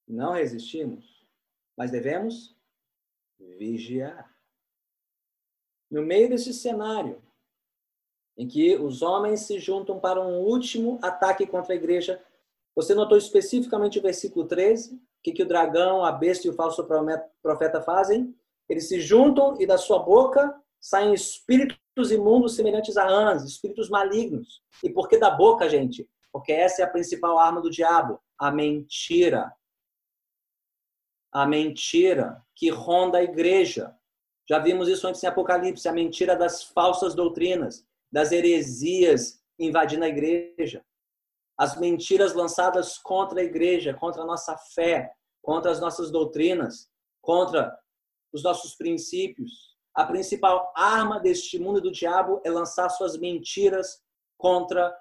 não 0.08 0.32
resistimos, 0.32 1.28
mas 1.76 1.92
devemos 1.92 2.56
vigiar. 3.38 4.34
No 5.92 6.02
meio 6.02 6.30
desse 6.30 6.54
cenário, 6.54 7.22
em 8.38 8.48
que 8.48 8.78
os 8.78 9.02
homens 9.02 9.42
se 9.42 9.60
juntam 9.60 10.00
para 10.00 10.26
um 10.26 10.40
último 10.40 10.98
ataque 11.04 11.46
contra 11.46 11.74
a 11.74 11.76
igreja 11.76 12.26
você 12.74 12.96
notou 12.96 13.18
especificamente 13.18 14.00
o 14.00 14.02
versículo 14.02 14.48
13, 14.48 14.96
o 14.96 15.00
que, 15.22 15.34
que 15.34 15.44
o 15.44 15.48
dragão, 15.48 16.06
a 16.06 16.12
besta 16.14 16.48
e 16.48 16.50
o 16.50 16.54
falso 16.54 16.88
profeta 17.42 17.82
fazem? 17.82 18.34
Eles 18.70 18.88
se 18.88 19.02
juntam 19.02 19.60
e 19.60 19.68
da 19.68 19.78
sua 19.78 20.00
boca 20.00 20.58
saem 20.80 21.14
espíritos 21.14 21.78
imundos 22.12 22.56
semelhantes 22.56 22.98
a 22.98 23.06
rãs, 23.06 23.44
espíritos 23.44 23.90
malignos. 23.90 24.62
E 24.84 24.90
por 24.90 25.08
que 25.08 25.18
da 25.18 25.30
boca, 25.30 25.70
gente? 25.70 26.08
Porque 26.32 26.52
essa 26.52 26.82
é 26.82 26.86
a 26.86 26.90
principal 26.90 27.38
arma 27.38 27.62
do 27.62 27.70
diabo, 27.70 28.20
a 28.38 28.52
mentira. 28.52 29.52
A 31.32 31.46
mentira 31.46 32.42
que 32.56 32.70
ronda 32.70 33.18
a 33.18 33.24
igreja. 33.24 33.96
Já 34.50 34.60
vimos 34.60 34.88
isso 34.88 35.08
antes 35.08 35.22
em 35.24 35.28
Apocalipse, 35.28 35.88
a 35.88 35.94
mentira 35.94 36.36
das 36.36 36.64
falsas 36.64 37.14
doutrinas, 37.14 37.86
das 38.12 38.32
heresias 38.32 39.42
invadindo 39.60 40.06
a 40.06 40.08
igreja 40.08 40.86
as 41.58 41.76
mentiras 41.76 42.34
lançadas 42.34 43.00
contra 43.00 43.42
a 43.42 43.44
igreja, 43.44 43.94
contra 43.94 44.22
a 44.22 44.26
nossa 44.26 44.56
fé, 44.56 45.12
contra 45.42 45.72
as 45.72 45.80
nossas 45.80 46.12
doutrinas, 46.12 46.88
contra 47.20 47.76
os 48.32 48.44
nossos 48.44 48.76
princípios. 48.76 49.76
A 49.98 50.06
principal 50.06 50.72
arma 50.76 51.20
deste 51.20 51.58
mundo 51.58 51.82
do 51.82 51.92
diabo 51.92 52.40
é 52.46 52.52
lançar 52.52 52.88
suas 52.88 53.18
mentiras 53.18 54.00
contra 54.38 54.96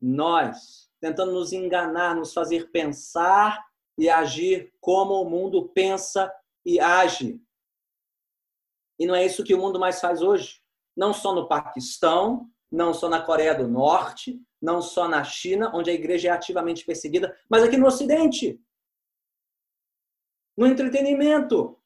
nós, 0.00 0.90
tentando 0.98 1.32
nos 1.32 1.52
enganar, 1.52 2.16
nos 2.16 2.32
fazer 2.32 2.70
pensar 2.70 3.62
e 3.98 4.08
agir 4.08 4.72
como 4.80 5.20
o 5.20 5.28
mundo 5.28 5.68
pensa 5.74 6.32
e 6.64 6.80
age. 6.80 7.38
E 8.98 9.04
não 9.04 9.14
é 9.14 9.26
isso 9.26 9.44
que 9.44 9.54
o 9.54 9.58
mundo 9.58 9.78
mais 9.78 10.00
faz 10.00 10.22
hoje. 10.22 10.62
Não 10.96 11.12
só 11.12 11.34
no 11.34 11.46
Paquistão, 11.46 12.50
não 12.72 12.94
só 12.94 13.10
na 13.10 13.20
Coreia 13.20 13.54
do 13.54 13.68
Norte, 13.68 14.42
não 14.60 14.80
só 14.80 15.06
na 15.06 15.22
China, 15.22 15.70
onde 15.74 15.90
a 15.90 15.94
igreja 15.94 16.28
é 16.28 16.30
ativamente 16.30 16.86
perseguida, 16.86 17.38
mas 17.46 17.62
aqui 17.62 17.76
no 17.76 17.86
Ocidente. 17.86 18.58
No 20.56 20.66
entretenimento, 20.66 21.78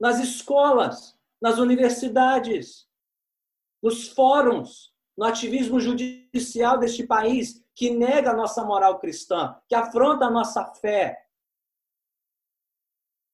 nas 0.00 0.18
escolas, 0.20 1.20
nas 1.42 1.58
universidades, 1.58 2.88
nos 3.82 4.08
fóruns, 4.08 4.94
no 5.18 5.24
ativismo 5.24 5.80
judicial 5.80 6.78
deste 6.78 7.04
país, 7.04 7.66
que 7.74 7.90
nega 7.90 8.30
a 8.30 8.36
nossa 8.36 8.64
moral 8.64 9.00
cristã, 9.00 9.60
que 9.68 9.74
afronta 9.74 10.26
a 10.26 10.30
nossa 10.30 10.64
fé. 10.74 11.26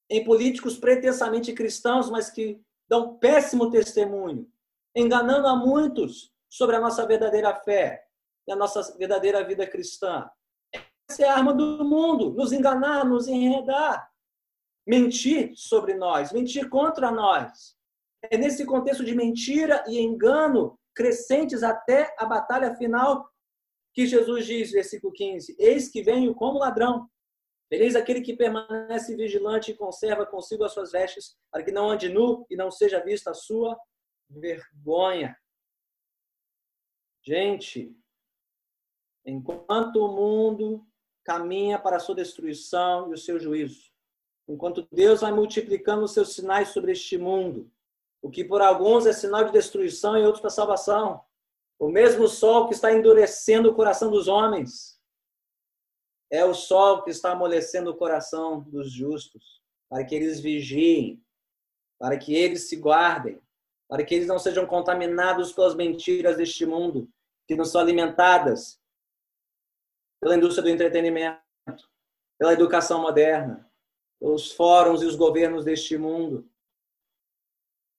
Em 0.09 0.25
políticos 0.25 0.79
pretensamente 0.79 1.53
cristãos, 1.53 2.09
mas 2.09 2.31
que 2.31 2.59
dão 2.89 3.19
péssimo 3.19 3.71
testemunho, 3.71 4.51
enganando 4.97 5.47
a 5.47 5.55
muitos 5.55 6.33
sobre 6.49 6.77
a 6.77 6.81
nossa 6.81 7.07
verdadeira 7.07 7.55
fé 7.55 8.09
e 8.47 8.53
a 8.53 8.57
nossa 8.57 8.97
verdadeira 8.97 9.45
vida 9.45 9.67
cristã. 9.67 10.29
Essa 11.11 11.25
é 11.25 11.29
a 11.29 11.35
arma 11.35 11.53
do 11.53 11.85
mundo, 11.85 12.31
nos 12.33 12.53
enganar, 12.53 13.05
nos 13.05 13.29
enredar, 13.29 14.11
mentir 14.87 15.53
sobre 15.55 15.93
nós, 15.93 16.33
mentir 16.33 16.71
contra 16.71 17.11
nós. 17.11 17.78
É 18.23 18.37
nesse 18.37 18.65
contexto 18.65 19.05
de 19.05 19.15
mentira 19.15 19.85
e 19.87 19.99
engano 19.99 20.79
crescentes 20.95 21.63
até 21.63 22.15
a 22.19 22.27
batalha 22.27 22.75
final 22.75 23.31
que 23.95 24.07
Jesus 24.07 24.47
diz, 24.47 24.73
versículo 24.73 25.13
15: 25.13 25.57
Eis 25.59 25.89
que 25.89 26.03
venho 26.03 26.35
como 26.35 26.59
ladrão. 26.59 27.09
Feliz 27.69 27.95
aquele 27.95 28.23
que 28.23 28.35
permanece 28.35 29.15
vigilante 29.15 29.71
e 29.71 29.77
conserva 29.77 30.25
consigo 30.25 30.65
as 30.65 30.73
suas 30.73 30.91
vestes, 30.91 31.37
para 31.53 31.63
que 31.63 31.71
não 31.71 31.91
ande 31.91 32.09
nu 32.09 32.47
e 32.49 32.57
não 32.57 32.71
seja 32.71 33.05
vista 33.05 33.31
a 33.31 33.35
sua 33.35 33.79
vergonha. 34.29 35.37
Gente, 37.23 37.95
enquanto 39.25 39.97
o 39.97 40.09
mundo 40.09 40.87
caminha 41.25 41.79
para 41.79 41.97
a 41.97 42.01
sua 42.01 42.15
destruição 42.15 43.11
e 43.11 43.15
o 43.15 43.19
seu 43.19 43.39
juízo, 43.39 43.93
enquanto 44.49 44.89
Deus 44.91 45.21
vai 45.21 45.31
multiplicando 45.31 46.05
os 46.05 46.15
seus 46.15 46.35
sinais 46.35 46.69
sobre 46.69 46.93
este 46.93 47.19
mundo, 47.19 47.71
o 48.23 48.31
que 48.31 48.45
por 48.45 48.61
alguns 48.61 49.07
é 49.07 49.13
sinal 49.13 49.45
de 49.45 49.53
destruição 49.53 50.17
e 50.17 50.25
outros 50.25 50.41
para 50.41 50.51
salvação, 50.51 51.25
o 51.79 51.89
mesmo 51.89 52.27
sol 52.27 52.67
que 52.67 52.75
está 52.75 52.93
endurecendo 52.93 53.71
o 53.71 53.75
coração 53.75 54.11
dos 54.11 54.29
homens, 54.29 54.99
É 56.31 56.45
o 56.45 56.53
sol 56.53 57.03
que 57.05 57.11
está 57.11 57.33
amolecendo 57.33 57.91
o 57.91 57.97
coração 57.97 58.61
dos 58.61 58.93
justos, 58.93 59.63
para 59.89 60.05
que 60.05 60.15
eles 60.15 60.39
vigiem, 60.41 61.25
para 61.99 62.19
que 62.19 62.35
eles 62.35 62.69
se 62.69 62.77
guardem, 62.77 63.41
para 63.89 64.05
que 64.05 64.15
eles 64.15 64.27
não 64.27 64.39
sejam 64.39 64.67
contaminados 64.67 65.53
pelas 65.53 65.75
mentiras 65.75 66.37
deste 66.37 66.67
mundo, 66.67 67.09
que 67.47 67.57
não 67.57 67.65
são 67.65 67.81
alimentadas 67.81 68.79
pela 70.21 70.37
indústria 70.37 70.65
do 70.65 70.69
entretenimento, 70.69 71.41
pela 72.39 72.53
educação 72.53 73.01
moderna, 73.01 73.67
pelos 74.21 74.53
fóruns 74.53 75.01
e 75.01 75.07
os 75.07 75.17
governos 75.17 75.65
deste 75.65 75.97
mundo. 75.97 76.47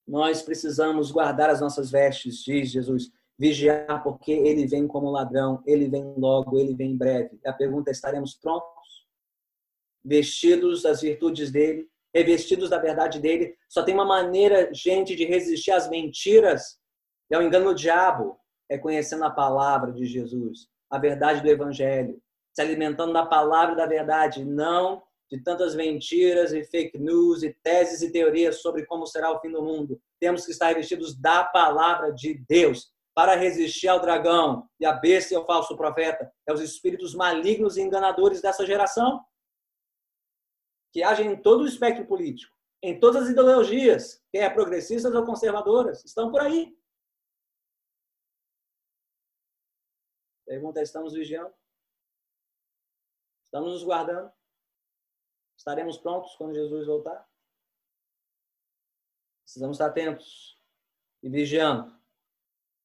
Nós 0.10 0.42
precisamos 0.42 1.12
guardar 1.12 1.52
as 1.52 1.62
nossas 1.62 1.92
vestes, 1.92 2.44
diz 2.44 2.72
Jesus, 2.72 3.12
vigiar, 3.38 4.02
porque 4.02 4.32
ele 4.32 4.66
vem 4.66 4.88
como 4.88 5.12
ladrão, 5.12 5.62
ele 5.68 5.88
vem 5.88 6.16
logo, 6.18 6.58
ele 6.58 6.74
vem 6.74 6.94
em 6.94 6.98
breve. 6.98 7.40
A 7.46 7.54
pergunta 7.54 7.92
é: 7.92 7.94
estaremos 7.94 8.34
prontos? 8.34 9.08
Vestidos 10.04 10.82
das 10.82 11.02
virtudes 11.02 11.52
dele, 11.52 11.88
revestidos 12.12 12.72
da 12.72 12.80
verdade 12.80 13.20
dele. 13.20 13.56
Só 13.70 13.84
tem 13.84 13.94
uma 13.94 14.04
maneira, 14.04 14.74
gente, 14.74 15.16
de 15.16 15.26
resistir 15.26 15.70
às 15.70 15.88
mentiras 15.88 16.80
e 17.30 17.36
ao 17.36 17.44
engano 17.44 17.66
do 17.66 17.76
diabo, 17.76 18.36
é 18.68 18.80
conhecendo 18.80 19.26
a 19.26 19.30
palavra 19.30 19.94
de 19.94 20.08
Jesus, 20.08 20.68
a 20.90 20.98
verdade 20.98 21.44
do 21.44 21.50
evangelho, 21.50 22.20
se 22.52 22.64
alimentando 22.64 23.14
da 23.14 23.28
palavra 23.28 23.76
da 23.76 23.86
verdade, 23.86 24.44
não 24.44 25.04
de 25.30 25.42
tantas 25.42 25.76
mentiras 25.76 26.52
e 26.52 26.64
fake 26.64 26.98
news 26.98 27.44
e 27.44 27.54
teses 27.64 28.02
e 28.02 28.12
teorias 28.12 28.62
sobre 28.62 28.86
como 28.86 29.06
será 29.06 29.32
o 29.32 29.40
fim 29.40 29.52
do 29.52 29.62
mundo. 29.62 30.02
Temos 30.20 30.46
que 30.46 30.52
estar 30.52 30.68
revestidos 30.68 31.16
da 31.16 31.44
palavra 31.44 32.12
de 32.12 32.44
Deus 32.48 32.92
para 33.14 33.36
resistir 33.36 33.88
ao 33.88 34.00
dragão 34.00 34.68
e 34.80 34.86
a 34.86 34.94
besta 34.94 35.34
e 35.34 35.38
ao 35.38 35.46
falso 35.46 35.76
profeta, 35.76 36.32
é 36.48 36.54
os 36.54 36.62
espíritos 36.62 37.14
malignos 37.14 37.76
e 37.76 37.82
enganadores 37.82 38.42
dessa 38.42 38.66
geração 38.66 39.24
que 40.92 41.04
agem 41.04 41.34
em 41.34 41.42
todo 41.42 41.62
o 41.62 41.68
espectro 41.68 42.06
político, 42.08 42.56
em 42.82 43.00
todas 43.00 43.24
as 43.24 43.30
ideologias, 43.30 44.24
quer 44.32 44.52
progressistas 44.54 45.14
ou 45.14 45.26
conservadoras, 45.26 46.04
estão 46.04 46.32
por 46.32 46.42
aí. 46.42 46.76
Pergunta: 50.46 50.82
estamos 50.82 51.14
vigiando? 51.14 51.54
Estamos 53.44 53.74
nos 53.74 53.84
guardando? 53.84 54.32
Estaremos 55.70 56.00
prontos 56.00 56.34
quando 56.36 56.56
Jesus 56.56 56.88
voltar? 56.88 57.30
Precisamos 59.44 59.76
estar 59.76 59.86
atentos 59.86 60.60
e 61.22 61.30
vigiando, 61.30 61.94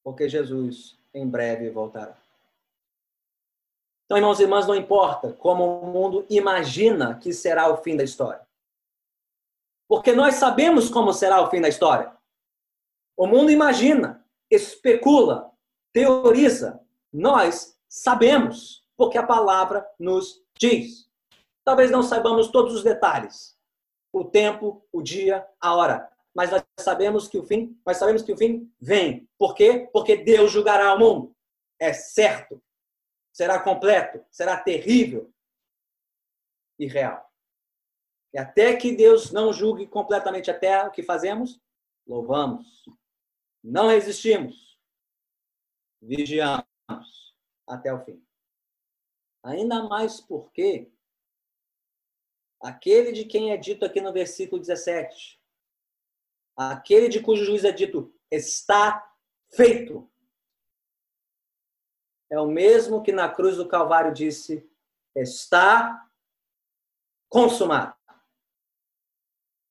porque 0.03 0.29
Jesus 0.29 0.95
em 1.11 1.27
breve 1.27 1.71
voltará. 1.71 2.15
Então, 4.05 4.17
irmãos 4.17 4.39
e 4.39 4.43
irmãs, 4.43 4.67
não 4.67 4.75
importa 4.75 5.33
como 5.33 5.79
o 5.79 5.87
mundo 5.87 6.27
imagina 6.29 7.17
que 7.17 7.33
será 7.33 7.73
o 7.73 7.77
fim 7.77 7.97
da 7.97 8.03
história. 8.03 8.47
Porque 9.87 10.11
nós 10.11 10.35
sabemos 10.35 10.87
como 10.87 11.11
será 11.11 11.41
o 11.41 11.49
fim 11.49 11.61
da 11.61 11.69
história. 11.69 12.15
O 13.17 13.25
mundo 13.25 13.49
imagina, 13.49 14.23
especula, 14.47 15.51
teoriza. 15.91 16.79
Nós 17.11 17.79
sabemos, 17.89 18.87
porque 18.95 19.17
a 19.17 19.25
palavra 19.25 19.83
nos 19.97 20.45
diz. 20.55 21.04
Talvez 21.65 21.91
não 21.91 22.03
saibamos 22.03 22.47
todos 22.47 22.73
os 22.73 22.83
detalhes. 22.83 23.57
O 24.13 24.23
tempo, 24.23 24.87
o 24.93 25.01
dia, 25.01 25.45
a 25.59 25.75
hora. 25.75 26.09
Mas 26.33 26.51
nós 26.51 26.63
sabemos 26.79 27.27
que 27.27 27.37
o 27.37 27.43
fim, 27.43 27.77
nós 27.85 27.97
sabemos 27.97 28.21
que 28.21 28.31
o 28.31 28.37
fim 28.37 28.71
vem. 28.79 29.27
Por 29.37 29.53
quê? 29.53 29.89
Porque 29.91 30.15
Deus 30.15 30.51
julgará 30.51 30.93
o 30.93 30.99
mundo. 30.99 31.35
É 31.79 31.91
certo 31.91 32.61
será 33.35 33.61
completo, 33.61 34.25
será 34.31 34.57
terrível 34.57 35.29
e 36.79 36.87
real. 36.87 37.29
E 38.33 38.37
até 38.37 38.77
que 38.77 38.95
Deus 38.95 39.29
não 39.29 39.51
julgue 39.51 39.85
completamente 39.85 40.49
a 40.49 40.57
terra, 40.57 40.87
o 40.87 40.91
que 40.91 41.03
fazemos? 41.03 41.61
Louvamos. 42.07 42.85
Não 43.61 43.89
resistimos. 43.89 44.79
Vigiamos 46.01 47.35
até 47.67 47.93
o 47.93 48.05
fim. 48.05 48.25
Ainda 49.43 49.83
mais 49.83 50.21
porque 50.21 50.89
aquele 52.65 53.11
de 53.11 53.25
quem 53.25 53.51
é 53.51 53.57
dito 53.57 53.85
aqui 53.85 54.01
no 54.01 54.11
versículo 54.11 54.59
17, 54.59 55.39
aquele 56.55 57.07
de 57.07 57.21
cujo 57.21 57.45
juiz 57.45 57.63
é 57.63 57.71
dito 57.71 58.13
está 58.31 59.13
feito 59.53 60.09
é 62.29 62.39
o 62.39 62.47
mesmo 62.47 63.03
que 63.03 63.11
na 63.11 63.29
cruz 63.29 63.55
do 63.55 63.67
Calvário 63.67 64.13
disse: 64.13 64.67
está 65.15 66.09
consumado. 67.29 67.95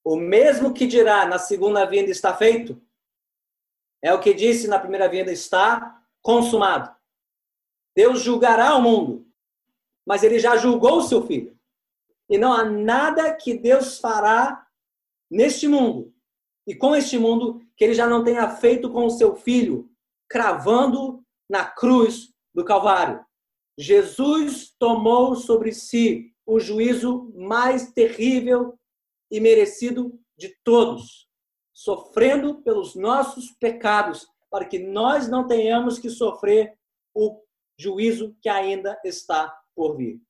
O 0.05 0.17
mesmo 0.17 0.73
que 0.73 0.87
dirá 0.87 1.27
na 1.27 1.39
segunda 1.39 1.85
vinda 1.85 2.11
está 2.11 2.37
feito, 2.37 2.81
é 4.03 4.13
o 4.13 4.21
que 4.21 4.35
disse 4.35 4.69
na 4.69 4.79
primeira 4.79 5.09
vinda 5.09 5.33
está 5.33 6.03
consumado. 6.23 6.95
Deus 7.97 8.21
julgará 8.21 8.77
o 8.77 8.83
mundo, 8.83 9.27
mas 10.07 10.23
ele 10.23 10.39
já 10.39 10.57
julgou 10.57 10.99
o 10.99 11.03
seu 11.03 11.27
filho. 11.27 11.54
E 12.29 12.39
não 12.39 12.53
há 12.53 12.65
nada 12.65 13.35
que 13.35 13.55
Deus 13.55 13.99
fará 13.99 14.67
neste 15.31 15.69
mundo 15.69 16.15
e 16.67 16.75
com 16.75 16.95
este 16.97 17.19
mundo 17.19 17.61
que 17.77 17.85
ele 17.85 17.95
já 17.95 18.07
não 18.07 18.25
tenha 18.25 18.49
feito 18.49 18.91
com 18.91 19.05
o 19.05 19.11
seu 19.11 19.37
filho, 19.37 19.91
cravando 20.29 21.23
na 21.49 21.65
cruz 21.65 22.33
do 22.55 22.65
Calvário. 22.65 23.25
Jesus 23.79 24.75
tomou 24.79 25.35
sobre 25.35 25.73
si 25.73 26.33
o 26.47 26.61
juízo 26.61 27.33
mais 27.35 27.93
terrível 27.93 28.79
e 29.31 29.41
merecido 29.41 30.19
de 30.37 30.57
todos, 30.63 31.29
sofrendo 31.73 32.63
pelos 32.63 32.95
nossos 32.95 33.51
pecados, 33.53 34.27
para 34.51 34.65
que 34.65 34.79
nós 34.79 35.29
não 35.29 35.47
tenhamos 35.47 35.99
que 35.99 36.09
sofrer 36.09 36.79
o 37.13 37.41
juízo 37.77 38.37
que 38.41 38.49
ainda 38.49 38.99
está 39.05 39.53
por 39.75 39.97
vir. 39.97 40.21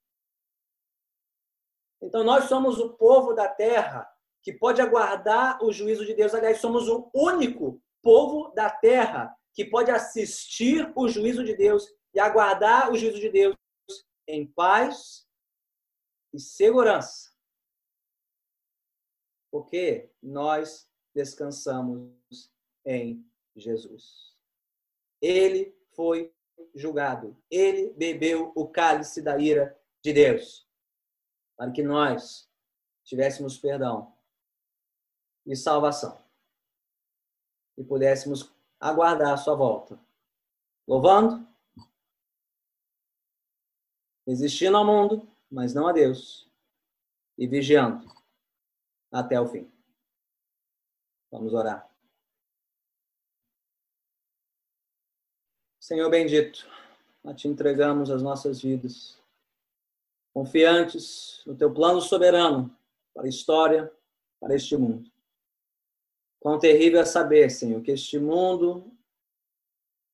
Então, 2.04 2.22
nós 2.22 2.44
somos 2.44 2.78
o 2.78 2.90
povo 2.90 3.32
da 3.32 3.48
terra 3.48 4.06
que 4.42 4.52
pode 4.52 4.80
aguardar 4.82 5.62
o 5.64 5.72
juízo 5.72 6.04
de 6.04 6.14
Deus. 6.14 6.34
Aliás, 6.34 6.58
somos 6.58 6.86
o 6.88 7.10
único 7.14 7.82
povo 8.02 8.52
da 8.54 8.68
terra 8.68 9.34
que 9.54 9.64
pode 9.64 9.90
assistir 9.90 10.92
o 10.94 11.08
juízo 11.08 11.42
de 11.42 11.56
Deus 11.56 11.88
e 12.12 12.20
aguardar 12.20 12.92
o 12.92 12.96
juízo 12.96 13.18
de 13.18 13.30
Deus 13.30 13.56
em 14.28 14.46
paz 14.46 15.26
e 16.32 16.38
segurança. 16.38 17.32
Porque 19.50 20.10
nós 20.22 20.86
descansamos 21.14 22.12
em 22.84 23.24
Jesus. 23.56 24.36
Ele 25.22 25.74
foi 25.94 26.34
julgado. 26.74 27.36
Ele 27.50 27.90
bebeu 27.94 28.52
o 28.54 28.68
cálice 28.68 29.22
da 29.22 29.38
ira 29.38 29.78
de 30.02 30.12
Deus. 30.12 30.68
Para 31.56 31.70
que 31.70 31.82
nós 31.82 32.48
tivéssemos 33.04 33.58
perdão 33.58 34.12
e 35.46 35.54
salvação. 35.54 36.18
E 37.76 37.84
pudéssemos 37.84 38.52
aguardar 38.80 39.32
a 39.32 39.36
sua 39.36 39.54
volta. 39.54 39.98
Louvando 40.86 41.46
resistindo 44.26 44.76
ao 44.76 44.86
mundo, 44.86 45.28
mas 45.50 45.74
não 45.74 45.86
a 45.86 45.92
Deus, 45.92 46.50
e 47.36 47.46
vigiando 47.46 48.06
até 49.12 49.40
o 49.40 49.46
fim. 49.46 49.70
Vamos 51.30 51.52
orar. 51.52 51.88
Senhor 55.80 56.08
bendito, 56.10 56.66
a 57.24 57.34
Te 57.34 57.46
entregamos 57.46 58.10
as 58.10 58.22
nossas 58.22 58.62
vidas, 58.62 59.20
confiantes 60.34 61.40
no 61.46 61.56
Teu 61.56 61.72
plano 61.72 62.00
soberano 62.00 62.76
para 63.14 63.24
a 63.24 63.28
história, 63.28 63.90
para 64.40 64.56
este 64.56 64.76
mundo. 64.76 65.08
Quão 66.40 66.58
terrível 66.58 67.00
é 67.00 67.04
saber, 67.04 67.48
Senhor, 67.50 67.80
que 67.80 67.92
este 67.92 68.18
mundo 68.18 68.92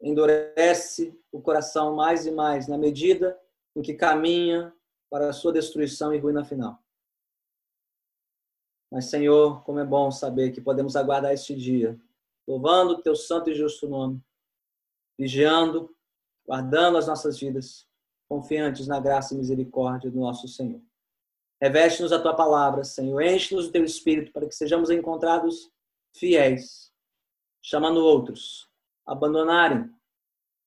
endurece 0.01 1.19
o 1.33 1.41
coração 1.41 1.97
mais 1.97 2.27
e 2.27 2.31
mais 2.31 2.69
na 2.69 2.79
medida 2.79 3.41
em 3.75 3.83
que 3.83 3.95
caminha 3.95 4.73
para 5.09 5.31
a 5.31 5.33
sua 5.33 5.53
destruição 5.53 6.15
e 6.15 6.19
ruína 6.19 6.45
final. 6.45 6.79
Mas, 8.93 9.07
Senhor, 9.07 9.65
como 9.65 9.79
é 9.79 9.85
bom 9.85 10.11
saber 10.11 10.53
que 10.53 10.61
podemos 10.61 10.97
aguardar 10.97 11.33
este 11.33 11.55
dia, 11.55 11.99
louvando 12.47 12.95
o 12.95 13.03
teu 13.03 13.17
santo 13.17 13.51
e 13.51 13.55
justo 13.55 13.89
nome, 13.89 14.23
vigiando, 15.19 15.95
guardando 16.47 16.99
as 16.99 17.07
nossas 17.07 17.39
vidas, 17.39 17.90
confiantes 18.31 18.87
na 18.87 19.01
graça 19.01 19.35
e 19.35 19.37
misericórdia 19.37 20.09
do 20.09 20.21
nosso 20.21 20.47
Senhor. 20.47 20.81
Reveste-nos 21.61 22.13
a 22.13 22.23
tua 22.23 22.35
palavra, 22.35 22.85
Senhor. 22.85 23.21
Enche-nos 23.21 23.67
o 23.67 23.73
teu 23.73 23.85
espírito 23.85 24.33
para 24.33 24.47
que 24.47 24.55
sejamos 24.55 24.89
encontrados 24.89 25.69
fiéis, 26.17 26.93
chamando 27.61 27.99
outros 27.99 28.71
a 29.05 29.13
abandonarem 29.13 29.93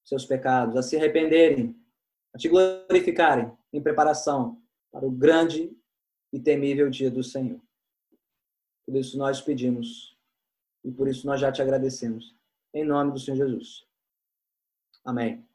seus 0.04 0.26
pecados, 0.26 0.76
a 0.76 0.84
se 0.84 0.98
arrependerem 0.98 1.74
a 2.36 2.38
te 2.38 2.50
glorificarem 2.50 3.56
em 3.72 3.82
preparação 3.82 4.62
para 4.92 5.06
o 5.06 5.12
grande 5.12 5.72
e 6.34 6.40
temível 6.40 6.90
dia 6.90 7.10
do 7.10 7.24
Senhor. 7.24 7.62
Por 8.86 8.96
isso 8.96 9.18
nós 9.18 9.40
pedimos 9.40 10.18
e 10.84 10.92
por 10.92 11.08
isso 11.08 11.26
nós 11.26 11.40
já 11.40 11.52
te 11.52 11.62
agradecemos. 11.62 12.36
Em 12.74 12.84
nome 12.84 13.12
do 13.12 13.20
Senhor 13.20 13.38
Jesus. 13.38 13.86
Amém. 15.06 15.48